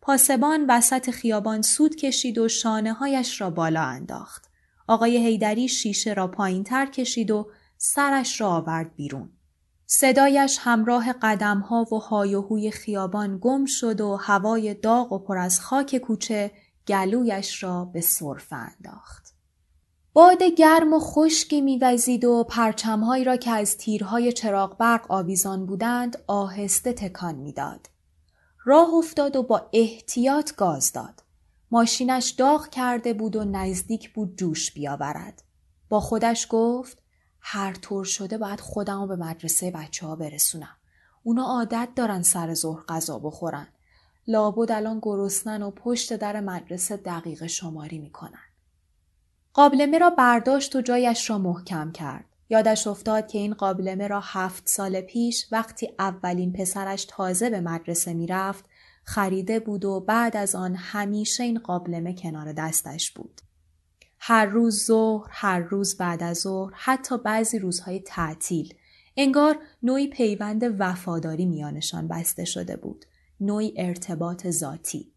پاسبان 0.01 0.65
وسط 0.69 1.09
خیابان 1.09 1.61
سود 1.61 1.95
کشید 1.95 2.37
و 2.37 2.47
شانه 2.47 2.93
هایش 2.93 3.41
را 3.41 3.49
بالا 3.49 3.81
انداخت. 3.81 4.49
آقای 4.87 5.17
هیدری 5.17 5.67
شیشه 5.67 6.13
را 6.13 6.27
پایین 6.27 6.63
تر 6.63 6.85
کشید 6.85 7.31
و 7.31 7.51
سرش 7.77 8.41
را 8.41 8.49
آورد 8.49 8.95
بیرون. 8.95 9.29
صدایش 9.85 10.57
همراه 10.61 11.13
قدم 11.13 11.59
ها 11.59 11.85
و 11.91 11.99
های 11.99 12.35
و 12.35 12.41
هوی 12.41 12.71
خیابان 12.71 13.37
گم 13.41 13.65
شد 13.65 14.01
و 14.01 14.15
هوای 14.15 14.73
داغ 14.73 15.13
و 15.13 15.19
پر 15.19 15.37
از 15.37 15.59
خاک 15.59 15.97
کوچه 15.97 16.51
گلویش 16.87 17.63
را 17.63 17.85
به 17.85 18.01
صرف 18.01 18.53
انداخت. 18.53 19.22
باد 20.15 20.43
گرم 20.43 20.93
و 20.93 20.99
خشکی 20.99 21.61
میوزید 21.61 22.25
و 22.25 22.43
پرچمهایی 22.43 23.23
را 23.23 23.35
که 23.35 23.51
از 23.51 23.77
تیرهای 23.77 24.31
چراغ 24.31 24.77
برق 24.77 25.05
آویزان 25.11 25.65
بودند 25.65 26.23
آهسته 26.27 26.93
تکان 26.93 27.35
می‌داد. 27.35 27.89
راه 28.65 28.93
افتاد 28.93 29.35
و 29.35 29.43
با 29.43 29.69
احتیاط 29.73 30.55
گاز 30.55 30.91
داد. 30.91 31.23
ماشینش 31.71 32.29
داغ 32.29 32.69
کرده 32.69 33.13
بود 33.13 33.35
و 33.35 33.43
نزدیک 33.43 34.13
بود 34.13 34.37
جوش 34.37 34.71
بیاورد. 34.71 35.43
با 35.89 35.99
خودش 35.99 36.47
گفت 36.49 36.97
هر 37.39 37.73
طور 37.73 38.05
شده 38.05 38.37
باید 38.37 38.59
خودم 38.59 39.01
رو 39.01 39.07
به 39.07 39.15
مدرسه 39.15 39.71
بچه 39.71 40.07
ها 40.07 40.15
برسونم. 40.15 40.75
اونا 41.23 41.43
عادت 41.43 41.89
دارن 41.95 42.21
سر 42.21 42.53
ظهر 42.53 42.83
غذا 42.89 43.19
بخورن. 43.19 43.67
لابد 44.27 44.71
الان 44.71 44.99
گرسنن 45.01 45.63
و 45.63 45.71
پشت 45.71 46.13
در 46.13 46.39
مدرسه 46.39 46.97
دقیقه 46.97 47.47
شماری 47.47 47.99
می‌کنن. 47.99 48.52
قابلمه 49.53 49.97
را 49.97 50.09
برداشت 50.09 50.75
و 50.75 50.81
جایش 50.81 51.29
را 51.29 51.37
محکم 51.37 51.91
کرد. 51.91 52.25
یادش 52.49 52.87
افتاد 52.87 53.27
که 53.27 53.37
این 53.37 53.53
قابلمه 53.53 54.07
را 54.07 54.21
هفت 54.23 54.63
سال 54.69 55.01
پیش 55.01 55.47
وقتی 55.51 55.89
اولین 55.99 56.53
پسرش 56.53 57.05
تازه 57.09 57.49
به 57.49 57.61
مدرسه 57.61 58.13
می‌رفت 58.13 58.65
خریده 59.03 59.59
بود 59.59 59.85
و 59.85 59.99
بعد 59.99 60.37
از 60.37 60.55
آن 60.55 60.75
همیشه 60.75 61.43
این 61.43 61.59
قابلمه 61.59 62.13
کنار 62.13 62.53
دستش 62.53 63.11
بود. 63.11 63.41
هر 64.19 64.45
روز 64.45 64.85
ظهر، 64.85 65.27
هر 65.31 65.59
روز 65.59 65.97
بعد 65.97 66.23
از 66.23 66.37
ظهر، 66.37 66.73
حتی 66.75 67.17
بعضی 67.17 67.59
روزهای 67.59 67.99
تعطیل. 67.99 68.73
انگار 69.17 69.59
نوعی 69.83 70.07
پیوند 70.07 70.75
وفاداری 70.79 71.45
میانشان 71.45 72.07
بسته 72.07 72.45
شده 72.45 72.75
بود. 72.75 73.05
نوعی 73.39 73.73
ارتباط 73.77 74.49
ذاتی. 74.49 75.11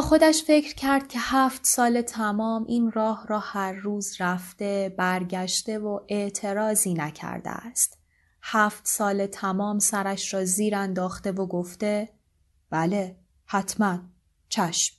خودش 0.00 0.42
فکر 0.42 0.74
کرد 0.74 1.08
که 1.08 1.18
هفت 1.20 1.66
سال 1.66 2.02
تمام 2.02 2.64
این 2.68 2.92
راه 2.92 3.26
را 3.28 3.38
هر 3.38 3.72
روز 3.72 4.20
رفته 4.20 4.94
برگشته 4.98 5.78
و 5.78 6.00
اعتراضی 6.08 6.94
نکرده 6.94 7.50
است. 7.50 7.98
هفت 8.42 8.86
سال 8.86 9.26
تمام 9.26 9.78
سرش 9.78 10.34
را 10.34 10.44
زیر 10.44 10.76
انداخته 10.76 11.32
و 11.32 11.46
گفته 11.46 12.08
بله 12.70 13.16
حتما 13.44 13.98
چشم. 14.48 14.96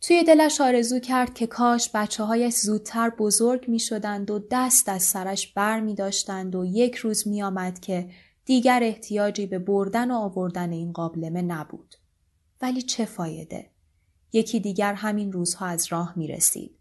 توی 0.00 0.24
دلش 0.24 0.60
آرزو 0.60 1.00
کرد 1.00 1.34
که 1.34 1.46
کاش 1.46 1.90
بچه 1.94 2.24
هایش 2.24 2.54
زودتر 2.54 3.10
بزرگ 3.10 3.68
می 3.68 3.78
شدند 3.78 4.30
و 4.30 4.46
دست 4.50 4.88
از 4.88 5.02
سرش 5.02 5.52
بر 5.52 5.80
می 5.80 5.94
داشتند 5.94 6.54
و 6.54 6.64
یک 6.64 6.94
روز 6.94 7.28
می 7.28 7.42
آمد 7.42 7.80
که 7.80 8.10
دیگر 8.44 8.80
احتیاجی 8.82 9.46
به 9.46 9.58
بردن 9.58 10.10
و 10.10 10.14
آوردن 10.14 10.72
این 10.72 10.92
قابلمه 10.92 11.42
نبود. 11.42 11.94
ولی 12.60 12.82
چه 12.82 13.04
فایده؟ 13.04 13.70
یکی 14.32 14.60
دیگر 14.60 14.94
همین 14.94 15.32
روزها 15.32 15.66
از 15.66 15.86
راه 15.92 16.12
می 16.16 16.26
رسید. 16.26 16.78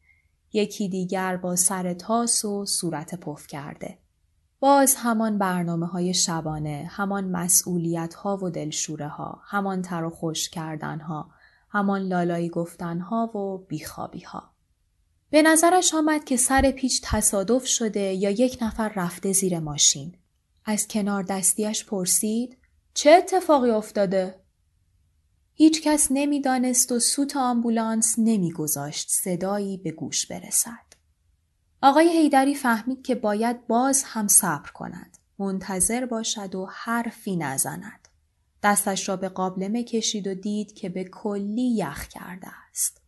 یکی 0.53 0.89
دیگر 0.89 1.37
با 1.37 1.55
سر 1.55 1.93
تاس 1.93 2.45
و 2.45 2.65
صورت 2.65 3.15
پف 3.15 3.47
کرده. 3.47 3.97
باز 4.59 4.95
همان 4.95 5.37
برنامه 5.37 5.85
های 5.85 6.13
شبانه، 6.13 6.87
همان 6.91 7.31
مسئولیت 7.31 8.13
ها 8.13 8.37
و 8.43 8.49
دلشوره 8.49 9.07
ها، 9.07 9.41
همان 9.45 9.81
تر 9.81 10.03
و 10.03 10.09
خوش 10.09 10.49
کردن 10.49 10.99
ها، 10.99 11.29
همان 11.69 12.01
لالایی 12.01 12.49
گفتن 12.49 12.99
ها 12.99 13.37
و 13.37 13.57
بیخوابی 13.57 14.19
ها. 14.19 14.51
به 15.29 15.41
نظرش 15.41 15.93
آمد 15.93 16.23
که 16.23 16.37
سر 16.37 16.71
پیچ 16.71 17.01
تصادف 17.03 17.65
شده 17.65 17.99
یا 17.99 18.29
یک 18.29 18.57
نفر 18.61 18.91
رفته 18.95 19.33
زیر 19.33 19.59
ماشین. 19.59 20.17
از 20.65 20.87
کنار 20.87 21.23
دستیش 21.23 21.85
پرسید 21.85 22.57
چه 22.93 23.11
اتفاقی 23.11 23.69
افتاده؟ 23.69 24.44
هیچ 25.57 25.81
کس 25.81 26.07
نمی‌دانست 26.11 26.91
و 26.91 26.99
سوت 26.99 27.37
آمبولانس 27.37 28.15
نمیگذاشت 28.17 29.09
صدایی 29.09 29.77
به 29.77 29.91
گوش 29.91 30.25
برسد. 30.25 30.85
آقای 31.81 32.17
هیدری 32.17 32.55
فهمید 32.55 33.01
که 33.01 33.15
باید 33.15 33.67
باز 33.67 34.03
هم 34.05 34.27
صبر 34.27 34.71
کند. 34.71 35.17
منتظر 35.39 36.05
باشد 36.05 36.55
و 36.55 36.65
حرفی 36.65 37.35
نزند. 37.35 38.07
دستش 38.63 39.09
را 39.09 39.15
به 39.15 39.29
قابلمه 39.29 39.83
کشید 39.83 40.27
و 40.27 40.33
دید 40.33 40.73
که 40.73 40.89
به 40.89 41.03
کلی 41.03 41.75
یخ 41.75 42.07
کرده 42.07 42.47
است. 42.69 43.01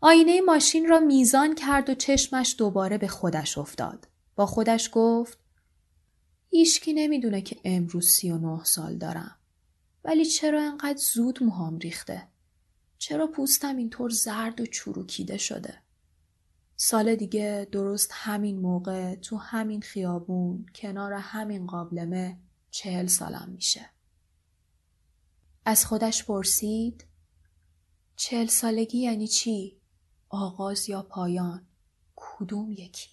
آینه 0.00 0.40
ماشین 0.40 0.88
را 0.88 1.00
میزان 1.00 1.54
کرد 1.54 1.90
و 1.90 1.94
چشمش 1.94 2.54
دوباره 2.58 2.98
به 2.98 3.08
خودش 3.08 3.58
افتاد. 3.58 4.08
با 4.36 4.46
خودش 4.46 4.90
گفت 4.92 5.38
هیچکی 6.48 6.92
نمی‌دونه 6.92 7.42
که 7.42 7.56
امروز 7.64 8.10
سی 8.10 8.30
و 8.30 8.38
نه 8.38 8.64
سال 8.64 8.98
دارم. 8.98 9.36
ولی 10.04 10.24
چرا 10.24 10.62
انقدر 10.62 10.98
زود 11.14 11.42
موهام 11.42 11.78
ریخته؟ 11.78 12.28
چرا 12.98 13.26
پوستم 13.26 13.76
اینطور 13.76 14.10
زرد 14.10 14.60
و 14.60 14.66
چروکیده 14.66 15.36
شده؟ 15.36 15.82
سال 16.76 17.14
دیگه 17.14 17.68
درست 17.72 18.10
همین 18.12 18.60
موقع 18.60 19.14
تو 19.14 19.36
همین 19.36 19.80
خیابون 19.80 20.66
کنار 20.74 21.12
همین 21.12 21.66
قابلمه 21.66 22.38
چهل 22.70 23.06
سالم 23.06 23.48
میشه. 23.54 23.90
از 25.64 25.86
خودش 25.86 26.24
پرسید 26.24 27.06
چهل 28.16 28.46
سالگی 28.46 28.98
یعنی 28.98 29.28
چی؟ 29.28 29.80
آغاز 30.28 30.88
یا 30.88 31.02
پایان؟ 31.02 31.66
کدوم 32.16 32.72
یکی؟ 32.72 33.10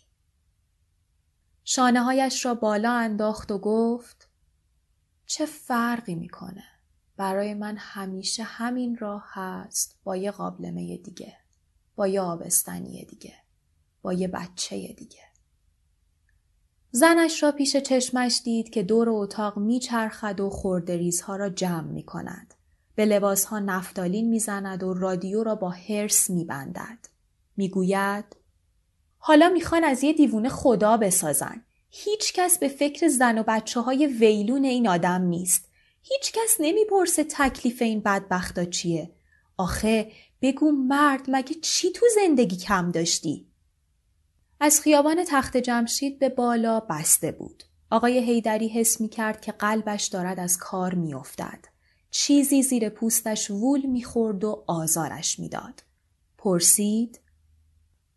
شانه 1.63 2.03
هایش 2.03 2.45
را 2.45 2.55
بالا 2.55 2.91
انداخت 2.91 3.51
و 3.51 3.57
گفت 3.57 4.29
چه 5.25 5.45
فرقی 5.45 6.15
می‌کنه؟ 6.15 6.70
برای 7.21 7.53
من 7.53 7.75
همیشه 7.77 8.43
همین 8.43 8.97
راه 8.97 9.23
هست 9.27 9.95
با 10.03 10.15
یه 10.15 10.31
قابلمه 10.31 10.97
دیگه 10.97 11.37
با 11.95 12.07
یه 12.07 12.21
آبستنی 12.21 13.05
دیگه 13.05 13.33
با 14.01 14.13
یه 14.13 14.27
بچه 14.27 14.77
دیگه 14.77 15.19
زنش 16.91 17.43
را 17.43 17.51
پیش 17.51 17.77
چشمش 17.77 18.41
دید 18.43 18.69
که 18.69 18.83
دور 18.83 19.09
اتاق 19.09 19.57
میچرخد 19.57 20.39
و 20.39 20.49
خوردریزها 20.49 21.35
را 21.35 21.49
جمع 21.49 21.91
می 21.91 22.03
کند. 22.03 22.53
به 22.95 23.05
لباسها 23.05 23.59
نفتالین 23.59 24.29
می‌زند 24.29 24.83
و 24.83 24.93
رادیو 24.93 25.43
را 25.43 25.55
با 25.55 25.69
هرس 25.69 26.29
میبندد. 26.29 27.07
می‌گوید 27.57 28.25
حالا 29.17 29.49
می‌خوان 29.49 29.83
از 29.83 30.03
یه 30.03 30.13
دیوونه 30.13 30.49
خدا 30.49 30.97
بسازن. 30.97 31.61
هیچ 31.89 32.33
کس 32.33 32.59
به 32.59 32.67
فکر 32.67 33.07
زن 33.07 33.37
و 33.37 33.43
بچه 33.47 33.79
های 33.79 34.07
ویلون 34.07 34.63
این 34.63 34.87
آدم 34.87 35.21
نیست. 35.21 35.70
هیچ 36.01 36.31
کس 36.31 36.55
نمی‌پرسه 36.59 37.23
تکلیف 37.23 37.81
این 37.81 37.99
بدبختا 37.99 38.65
چیه. 38.65 39.11
آخه 39.57 40.11
بگو 40.41 40.71
مرد 40.71 41.25
مگه 41.27 41.55
چی 41.55 41.91
تو 41.91 42.05
زندگی 42.15 42.57
کم 42.57 42.91
داشتی؟ 42.91 43.47
از 44.59 44.81
خیابان 44.81 45.25
تخت 45.27 45.57
جمشید 45.57 46.19
به 46.19 46.29
بالا 46.29 46.79
بسته 46.79 47.31
بود. 47.31 47.63
آقای 47.91 48.19
هیدری 48.19 48.67
حس 48.67 49.01
می 49.01 49.09
کرد 49.09 49.41
که 49.41 49.51
قلبش 49.51 50.05
دارد 50.05 50.39
از 50.39 50.57
کار 50.57 50.95
می 50.95 51.13
افتد. 51.13 51.65
چیزی 52.11 52.63
زیر 52.63 52.89
پوستش 52.89 53.51
وول 53.51 53.85
می 53.85 54.03
خورد 54.03 54.43
و 54.43 54.63
آزارش 54.67 55.39
می‌داد. 55.39 55.83
پرسید 56.37 57.19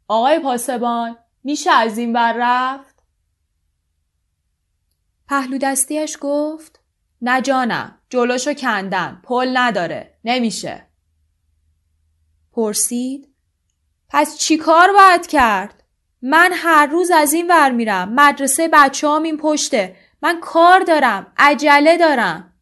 آقای 0.08 0.38
پاسبان 0.38 1.16
میشه 1.44 1.70
از 1.70 1.98
این 1.98 2.12
بر 2.12 2.34
رفت؟ 2.38 2.94
پهلو 5.28 5.58
دستیش 5.58 6.16
گفت 6.20 6.80
نه 7.24 7.40
جانم 7.40 7.98
جلوشو 8.10 8.54
کندن 8.54 9.20
پل 9.22 9.56
نداره 9.56 10.18
نمیشه 10.24 10.86
پرسید 12.52 13.28
پس 14.08 14.38
چی 14.38 14.56
کار 14.56 14.92
باید 14.92 15.26
کرد؟ 15.26 15.82
من 16.22 16.50
هر 16.54 16.86
روز 16.86 17.10
از 17.10 17.32
این 17.32 17.50
ور 17.50 17.70
میرم 17.70 18.14
مدرسه 18.14 18.68
بچه 18.72 19.08
هم 19.08 19.22
این 19.22 19.36
پشته 19.36 19.96
من 20.22 20.40
کار 20.40 20.80
دارم 20.80 21.32
عجله 21.36 21.98
دارم 21.98 22.52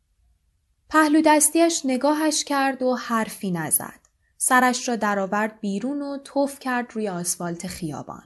پهلو 0.89 1.23
دستیش 1.25 1.83
نگاهش 1.85 2.45
کرد 2.45 2.83
و 2.83 2.95
حرفی 2.95 3.51
نزد. 3.51 4.01
سرش 4.37 4.89
را 4.89 4.97
درآورد 4.97 5.61
بیرون 5.61 6.03
و 6.03 6.19
توف 6.19 6.59
کرد 6.59 6.93
روی 6.93 7.09
آسفالت 7.09 7.67
خیابان. 7.67 8.23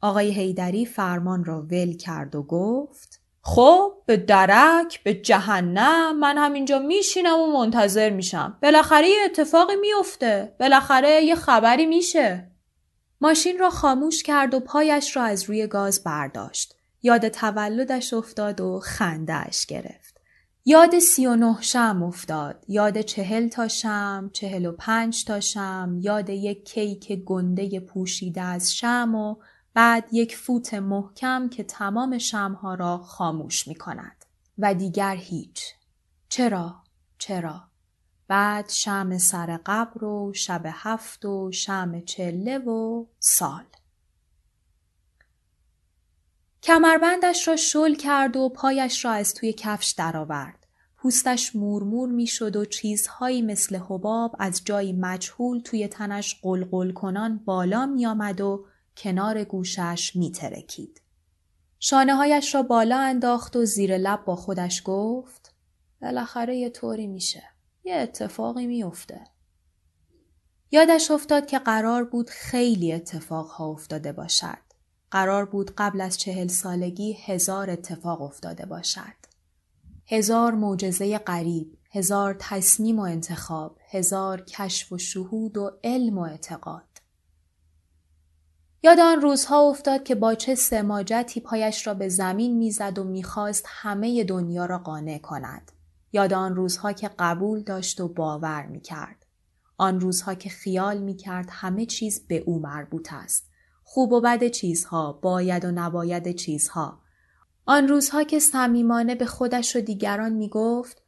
آقای 0.00 0.30
هیدری 0.30 0.86
فرمان 0.86 1.44
را 1.44 1.62
ول 1.62 1.96
کرد 1.96 2.34
و 2.34 2.42
گفت 2.42 3.19
خب 3.42 3.92
به 4.06 4.16
درک 4.16 5.02
به 5.02 5.14
جهنم 5.14 6.18
من 6.18 6.38
همینجا 6.38 6.78
میشینم 6.78 7.38
و 7.38 7.46
منتظر 7.46 8.10
میشم. 8.10 8.58
بالاخره 8.62 9.08
یه 9.08 9.18
اتفاقی 9.24 9.76
میفته. 9.76 10.56
بالاخره 10.60 11.22
یه 11.22 11.34
خبری 11.34 11.86
میشه. 11.86 12.50
ماشین 13.20 13.58
را 13.58 13.70
خاموش 13.70 14.22
کرد 14.22 14.54
و 14.54 14.60
پایش 14.60 15.16
را 15.16 15.22
از 15.22 15.44
روی 15.44 15.66
گاز 15.66 16.04
برداشت. 16.04 16.74
یاد 17.02 17.28
تولدش 17.28 18.14
افتاد 18.14 18.60
و 18.60 18.80
خندهش 18.80 19.66
گرفت. 19.66 20.20
یاد 20.64 20.98
سی 20.98 21.26
و 21.26 21.36
نه 21.36 21.56
شم 21.60 22.02
افتاد. 22.02 22.64
یاد 22.68 23.00
چهل 23.00 23.48
تا 23.48 23.68
شم 23.68 24.30
چهل 24.32 24.66
و 24.66 24.72
پنج 24.72 25.24
تا 25.24 25.40
شم 25.40 25.96
یاد 26.00 26.30
یک 26.30 26.64
کیک 26.64 27.12
گنده 27.12 27.80
پوشیده 27.80 28.40
از 28.40 28.74
شم 28.74 29.14
و 29.14 29.36
بعد 29.74 30.08
یک 30.12 30.36
فوت 30.36 30.74
محکم 30.74 31.48
که 31.48 31.64
تمام 31.64 32.18
شمها 32.18 32.74
را 32.74 32.98
خاموش 32.98 33.68
می 33.68 33.74
کند. 33.74 34.24
و 34.58 34.74
دیگر 34.74 35.16
هیچ. 35.16 35.64
چرا؟ 36.28 36.76
چرا؟ 37.18 37.62
بعد 38.28 38.68
شم 38.68 39.18
سر 39.18 39.60
قبر 39.66 40.04
و 40.04 40.32
شب 40.34 40.62
هفت 40.66 41.24
و 41.24 41.52
شم 41.52 42.00
چله 42.00 42.58
و 42.58 43.06
سال. 43.18 43.64
کمربندش 46.62 47.48
را 47.48 47.56
شل 47.56 47.94
کرد 47.94 48.36
و 48.36 48.48
پایش 48.48 49.04
را 49.04 49.10
از 49.10 49.34
توی 49.34 49.52
کفش 49.52 49.90
درآورد. 49.90 50.66
پوستش 50.96 51.56
مورمور 51.56 52.08
می‌شد 52.08 52.56
و 52.56 52.64
چیزهایی 52.64 53.42
مثل 53.42 53.76
حباب 53.76 54.36
از 54.38 54.62
جایی 54.64 54.92
مجهول 54.92 55.60
توی 55.60 55.88
تنش 55.88 56.40
قلقل 56.42 56.92
کنان 56.92 57.38
بالا 57.38 57.86
می 57.86 58.06
آمد 58.06 58.40
و 58.40 58.66
کنار 59.00 59.44
گوشش 59.44 60.16
می 60.16 60.30
ترکید. 60.30 61.00
شانه 61.78 62.14
هایش 62.14 62.54
را 62.54 62.62
بالا 62.62 62.98
انداخت 62.98 63.56
و 63.56 63.64
زیر 63.64 63.98
لب 63.98 64.24
با 64.24 64.36
خودش 64.36 64.82
گفت 64.84 65.54
بالاخره 66.02 66.56
یه 66.56 66.70
طوری 66.70 67.06
میشه. 67.06 67.42
یه 67.84 67.94
اتفاقی 67.94 68.66
میافته. 68.66 69.20
یادش 70.70 71.10
افتاد 71.10 71.46
که 71.46 71.58
قرار 71.58 72.04
بود 72.04 72.30
خیلی 72.30 72.92
اتفاقها 72.92 73.66
افتاده 73.66 74.12
باشد. 74.12 74.58
قرار 75.10 75.44
بود 75.44 75.70
قبل 75.78 76.00
از 76.00 76.18
چهل 76.18 76.48
سالگی 76.48 77.12
هزار 77.12 77.70
اتفاق 77.70 78.22
افتاده 78.22 78.66
باشد. 78.66 79.20
هزار 80.06 80.52
معجزه 80.52 81.18
غریب، 81.18 81.78
هزار 81.90 82.36
تصمیم 82.38 82.98
و 82.98 83.02
انتخاب، 83.02 83.78
هزار 83.90 84.40
کشف 84.40 84.92
و 84.92 84.98
شهود 84.98 85.56
و 85.56 85.70
علم 85.84 86.18
و 86.18 86.22
اعتقاد. 86.22 86.89
یاد 88.82 89.00
آن 89.00 89.20
روزها 89.20 89.68
افتاد 89.68 90.02
که 90.02 90.14
با 90.14 90.34
چه 90.34 90.54
سماجتی 90.54 91.40
پایش 91.40 91.86
را 91.86 91.94
به 91.94 92.08
زمین 92.08 92.56
می‌زد 92.56 92.98
و 92.98 93.04
می‌خواست 93.04 93.64
همه 93.68 94.24
دنیا 94.24 94.66
را 94.66 94.78
قانع 94.78 95.18
کند. 95.18 95.72
یاد 96.12 96.32
آن 96.32 96.56
روزها 96.56 96.92
که 96.92 97.10
قبول 97.18 97.62
داشت 97.62 98.00
و 98.00 98.08
باور 98.08 98.66
می‌کرد. 98.66 99.26
آن 99.78 100.00
روزها 100.00 100.34
که 100.34 100.48
خیال 100.48 100.98
می‌کرد 100.98 101.48
همه 101.50 101.86
چیز 101.86 102.26
به 102.28 102.38
او 102.38 102.58
مربوط 102.58 103.12
است. 103.12 103.50
خوب 103.84 104.12
و 104.12 104.20
بد 104.20 104.48
چیزها، 104.48 105.12
باید 105.12 105.64
و 105.64 105.70
نباید 105.70 106.32
چیزها. 106.32 107.00
آن 107.66 107.88
روزها 107.88 108.22
که 108.22 108.38
صمیمانه 108.38 109.14
به 109.14 109.26
خودش 109.26 109.76
و 109.76 109.80
دیگران 109.80 110.32
می‌گفت 110.32 111.02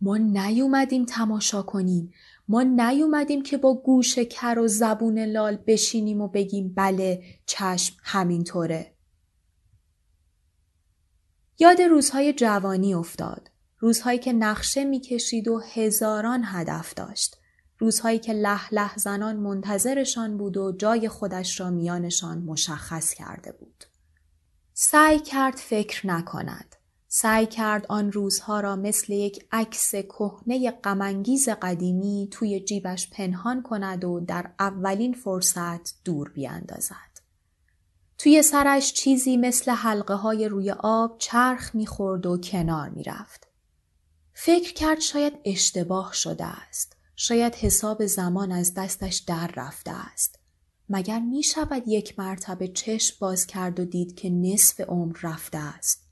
ما 0.00 0.16
نیومدیم 0.16 1.04
تماشا 1.04 1.62
کنیم 1.62 2.12
ما 2.48 2.62
نیومدیم 2.62 3.42
که 3.42 3.58
با 3.58 3.74
گوش 3.74 4.18
کر 4.18 4.58
و 4.58 4.68
زبون 4.68 5.18
لال 5.18 5.56
بشینیم 5.56 6.20
و 6.20 6.28
بگیم 6.28 6.72
بله 6.76 7.22
چشم 7.46 7.96
همینطوره. 8.02 8.92
یاد 11.58 11.80
روزهای 11.80 12.32
جوانی 12.32 12.94
افتاد. 12.94 13.50
روزهایی 13.78 14.18
که 14.18 14.32
نقشه 14.32 14.84
می‌کشید 14.84 15.48
و 15.48 15.60
هزاران 15.74 16.42
هدف 16.44 16.94
داشت. 16.94 17.36
روزهایی 17.78 18.18
که 18.18 18.32
لح 18.32 18.74
لح 18.74 18.96
زنان 18.98 19.36
منتظرشان 19.36 20.38
بود 20.38 20.56
و 20.56 20.72
جای 20.72 21.08
خودش 21.08 21.60
را 21.60 21.70
میانشان 21.70 22.38
مشخص 22.38 23.14
کرده 23.14 23.52
بود. 23.52 23.84
سعی 24.72 25.18
کرد 25.18 25.56
فکر 25.56 26.06
نکند. 26.06 26.76
سعی 27.18 27.46
کرد 27.46 27.86
آن 27.88 28.12
روزها 28.12 28.60
را 28.60 28.76
مثل 28.76 29.12
یک 29.12 29.46
عکس 29.52 29.94
کهنه 29.94 30.70
غمانگیز 30.70 31.48
قدیمی 31.48 32.28
توی 32.30 32.60
جیبش 32.60 33.10
پنهان 33.10 33.62
کند 33.62 34.04
و 34.04 34.20
در 34.20 34.50
اولین 34.58 35.12
فرصت 35.14 36.04
دور 36.04 36.28
بیاندازد. 36.28 37.20
توی 38.18 38.42
سرش 38.42 38.92
چیزی 38.92 39.36
مثل 39.36 39.70
حلقه 39.70 40.14
های 40.14 40.48
روی 40.48 40.70
آب 40.78 41.16
چرخ 41.18 41.74
می‌خورد 41.74 42.26
و 42.26 42.38
کنار 42.38 42.88
می‌رفت. 42.88 43.46
فکر 44.34 44.72
کرد 44.72 45.00
شاید 45.00 45.32
اشتباه 45.44 46.12
شده 46.12 46.44
است. 46.44 46.96
شاید 47.14 47.54
حساب 47.54 48.06
زمان 48.06 48.52
از 48.52 48.74
دستش 48.74 49.16
در 49.16 49.50
رفته 49.56 49.90
است. 50.12 50.38
مگر 50.88 51.20
می 51.20 51.42
شود 51.42 51.82
یک 51.86 52.18
مرتبه 52.18 52.68
چشم 52.68 53.16
باز 53.20 53.46
کرد 53.46 53.80
و 53.80 53.84
دید 53.84 54.14
که 54.14 54.30
نصف 54.30 54.80
عمر 54.80 55.16
رفته 55.22 55.58
است. 55.58 56.05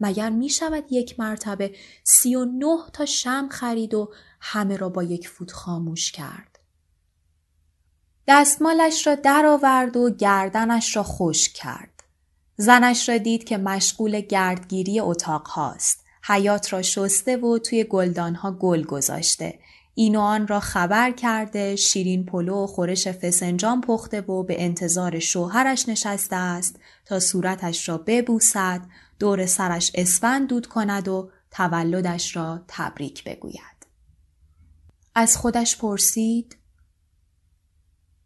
مگر 0.00 0.30
می 0.30 0.48
شود 0.48 0.84
یک 0.90 1.20
مرتبه 1.20 1.74
سی 2.04 2.34
و 2.34 2.44
نه 2.44 2.78
تا 2.92 3.06
شم 3.06 3.48
خرید 3.50 3.94
و 3.94 4.12
همه 4.40 4.76
را 4.76 4.88
با 4.88 5.02
یک 5.02 5.28
فوت 5.28 5.52
خاموش 5.52 6.12
کرد. 6.12 6.58
دستمالش 8.28 9.06
را 9.06 9.14
درآورد 9.14 9.96
و 9.96 10.10
گردنش 10.10 10.96
را 10.96 11.02
خشک 11.02 11.52
کرد. 11.52 12.02
زنش 12.56 13.08
را 13.08 13.18
دید 13.18 13.44
که 13.44 13.58
مشغول 13.58 14.20
گردگیری 14.20 15.00
اتاق 15.00 15.46
هاست. 15.46 16.04
حیات 16.22 16.72
را 16.72 16.82
شسته 16.82 17.36
و 17.36 17.58
توی 17.58 17.84
گلدانها 17.84 18.52
گل 18.52 18.82
گذاشته. 18.82 19.58
این 19.94 20.16
و 20.16 20.20
آن 20.20 20.46
را 20.46 20.60
خبر 20.60 21.10
کرده 21.10 21.76
شیرین 21.76 22.26
پلو 22.26 22.64
و 22.64 22.66
خورش 22.66 23.08
فسنجان 23.08 23.80
پخته 23.80 24.20
و 24.20 24.42
به 24.42 24.64
انتظار 24.64 25.18
شوهرش 25.18 25.88
نشسته 25.88 26.36
است 26.36 26.76
تا 27.04 27.20
صورتش 27.20 27.88
را 27.88 27.98
ببوسد 27.98 28.80
دور 29.20 29.46
سرش 29.46 29.92
اسفند 29.94 30.48
دود 30.48 30.66
کند 30.66 31.08
و 31.08 31.30
تولدش 31.50 32.36
را 32.36 32.64
تبریک 32.68 33.24
بگوید. 33.24 33.86
از 35.14 35.36
خودش 35.36 35.76
پرسید 35.76 36.56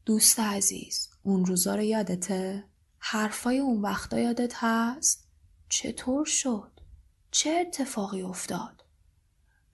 دوست 0.07 0.41
عزیز 0.41 1.09
اون 1.23 1.45
روزا 1.45 1.75
رو 1.75 1.83
یادته؟ 1.83 2.65
حرفای 2.99 3.59
اون 3.59 3.83
وقتا 3.83 4.19
یادت 4.19 4.53
هست؟ 4.57 5.29
چطور 5.69 6.25
شد؟ 6.25 6.71
چه 7.31 7.51
اتفاقی 7.51 8.23
افتاد؟ 8.23 8.85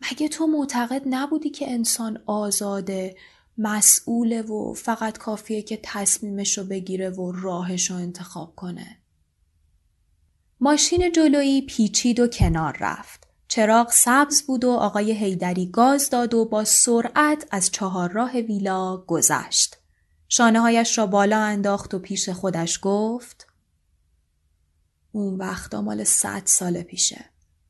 مگه 0.00 0.28
تو 0.28 0.46
معتقد 0.46 1.02
نبودی 1.06 1.50
که 1.50 1.70
انسان 1.70 2.22
آزاده 2.26 3.16
مسئوله 3.58 4.42
و 4.42 4.74
فقط 4.74 5.18
کافیه 5.18 5.62
که 5.62 5.80
تصمیمش 5.82 6.58
رو 6.58 6.64
بگیره 6.64 7.10
و 7.10 7.32
راهش 7.32 7.90
رو 7.90 7.96
انتخاب 7.96 8.56
کنه؟ 8.56 8.99
ماشین 10.62 11.12
جلویی 11.12 11.62
پیچید 11.62 12.20
و 12.20 12.28
کنار 12.28 12.76
رفت. 12.80 13.26
چراغ 13.48 13.90
سبز 13.90 14.42
بود 14.42 14.64
و 14.64 14.70
آقای 14.70 15.12
هیدری 15.12 15.70
گاز 15.70 16.10
داد 16.10 16.34
و 16.34 16.44
با 16.44 16.64
سرعت 16.64 17.46
از 17.50 17.70
چهار 17.70 18.12
راه 18.12 18.32
ویلا 18.32 18.96
گذشت. 18.96 19.76
شانه 20.28 20.60
هایش 20.60 20.98
را 20.98 21.06
بالا 21.06 21.38
انداخت 21.38 21.94
و 21.94 21.98
پیش 21.98 22.28
خودش 22.28 22.78
گفت 22.82 23.46
اون 25.12 25.34
وقتا 25.34 25.82
مال 25.82 26.04
صد 26.04 26.42
سال 26.44 26.82
پیشه. 26.82 27.24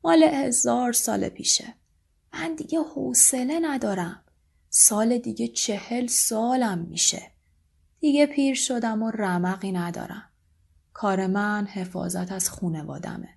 مال 0.04 0.22
هزار 0.22 0.92
سال 0.92 1.28
پیشه. 1.28 1.74
من 2.32 2.54
دیگه 2.54 2.78
حوصله 2.78 3.60
ندارم. 3.62 4.24
سال 4.70 5.18
دیگه 5.18 5.48
چهل 5.48 6.06
سالم 6.06 6.78
میشه. 6.78 7.22
دیگه 8.00 8.26
پیر 8.26 8.54
شدم 8.54 9.02
و 9.02 9.10
رمقی 9.10 9.72
ندارم. 9.72 10.29
کار 10.92 11.26
من 11.26 11.66
حفاظت 11.66 12.32
از 12.32 12.50
خونوادمه. 12.50 13.28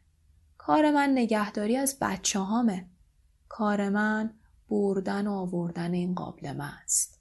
کار 0.57 0.91
من 0.91 1.09
نگهداری 1.11 1.77
از 1.77 1.97
بچه 2.01 2.39
هامه. 2.39 2.85
کار 3.49 3.89
من 3.89 4.33
بردن 4.69 5.27
و 5.27 5.31
آوردن 5.31 5.93
این 5.93 6.15
قابلمه 6.15 6.81
است. 6.83 7.19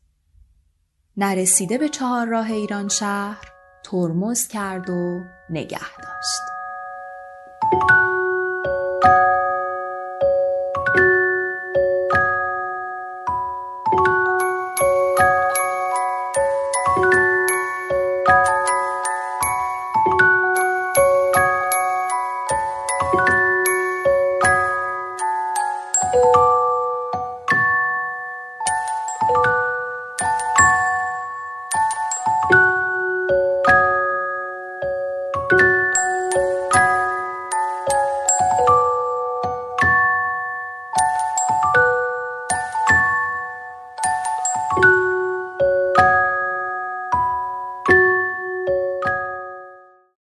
نرسیده 1.16 1.78
به 1.78 1.88
چهار 1.88 2.26
راه 2.26 2.50
ایران 2.50 2.88
شهر 2.88 3.52
ترمز 3.84 4.48
کرد 4.48 4.90
و 4.90 5.20
نگه 5.50 5.96
داشت. 6.02 6.42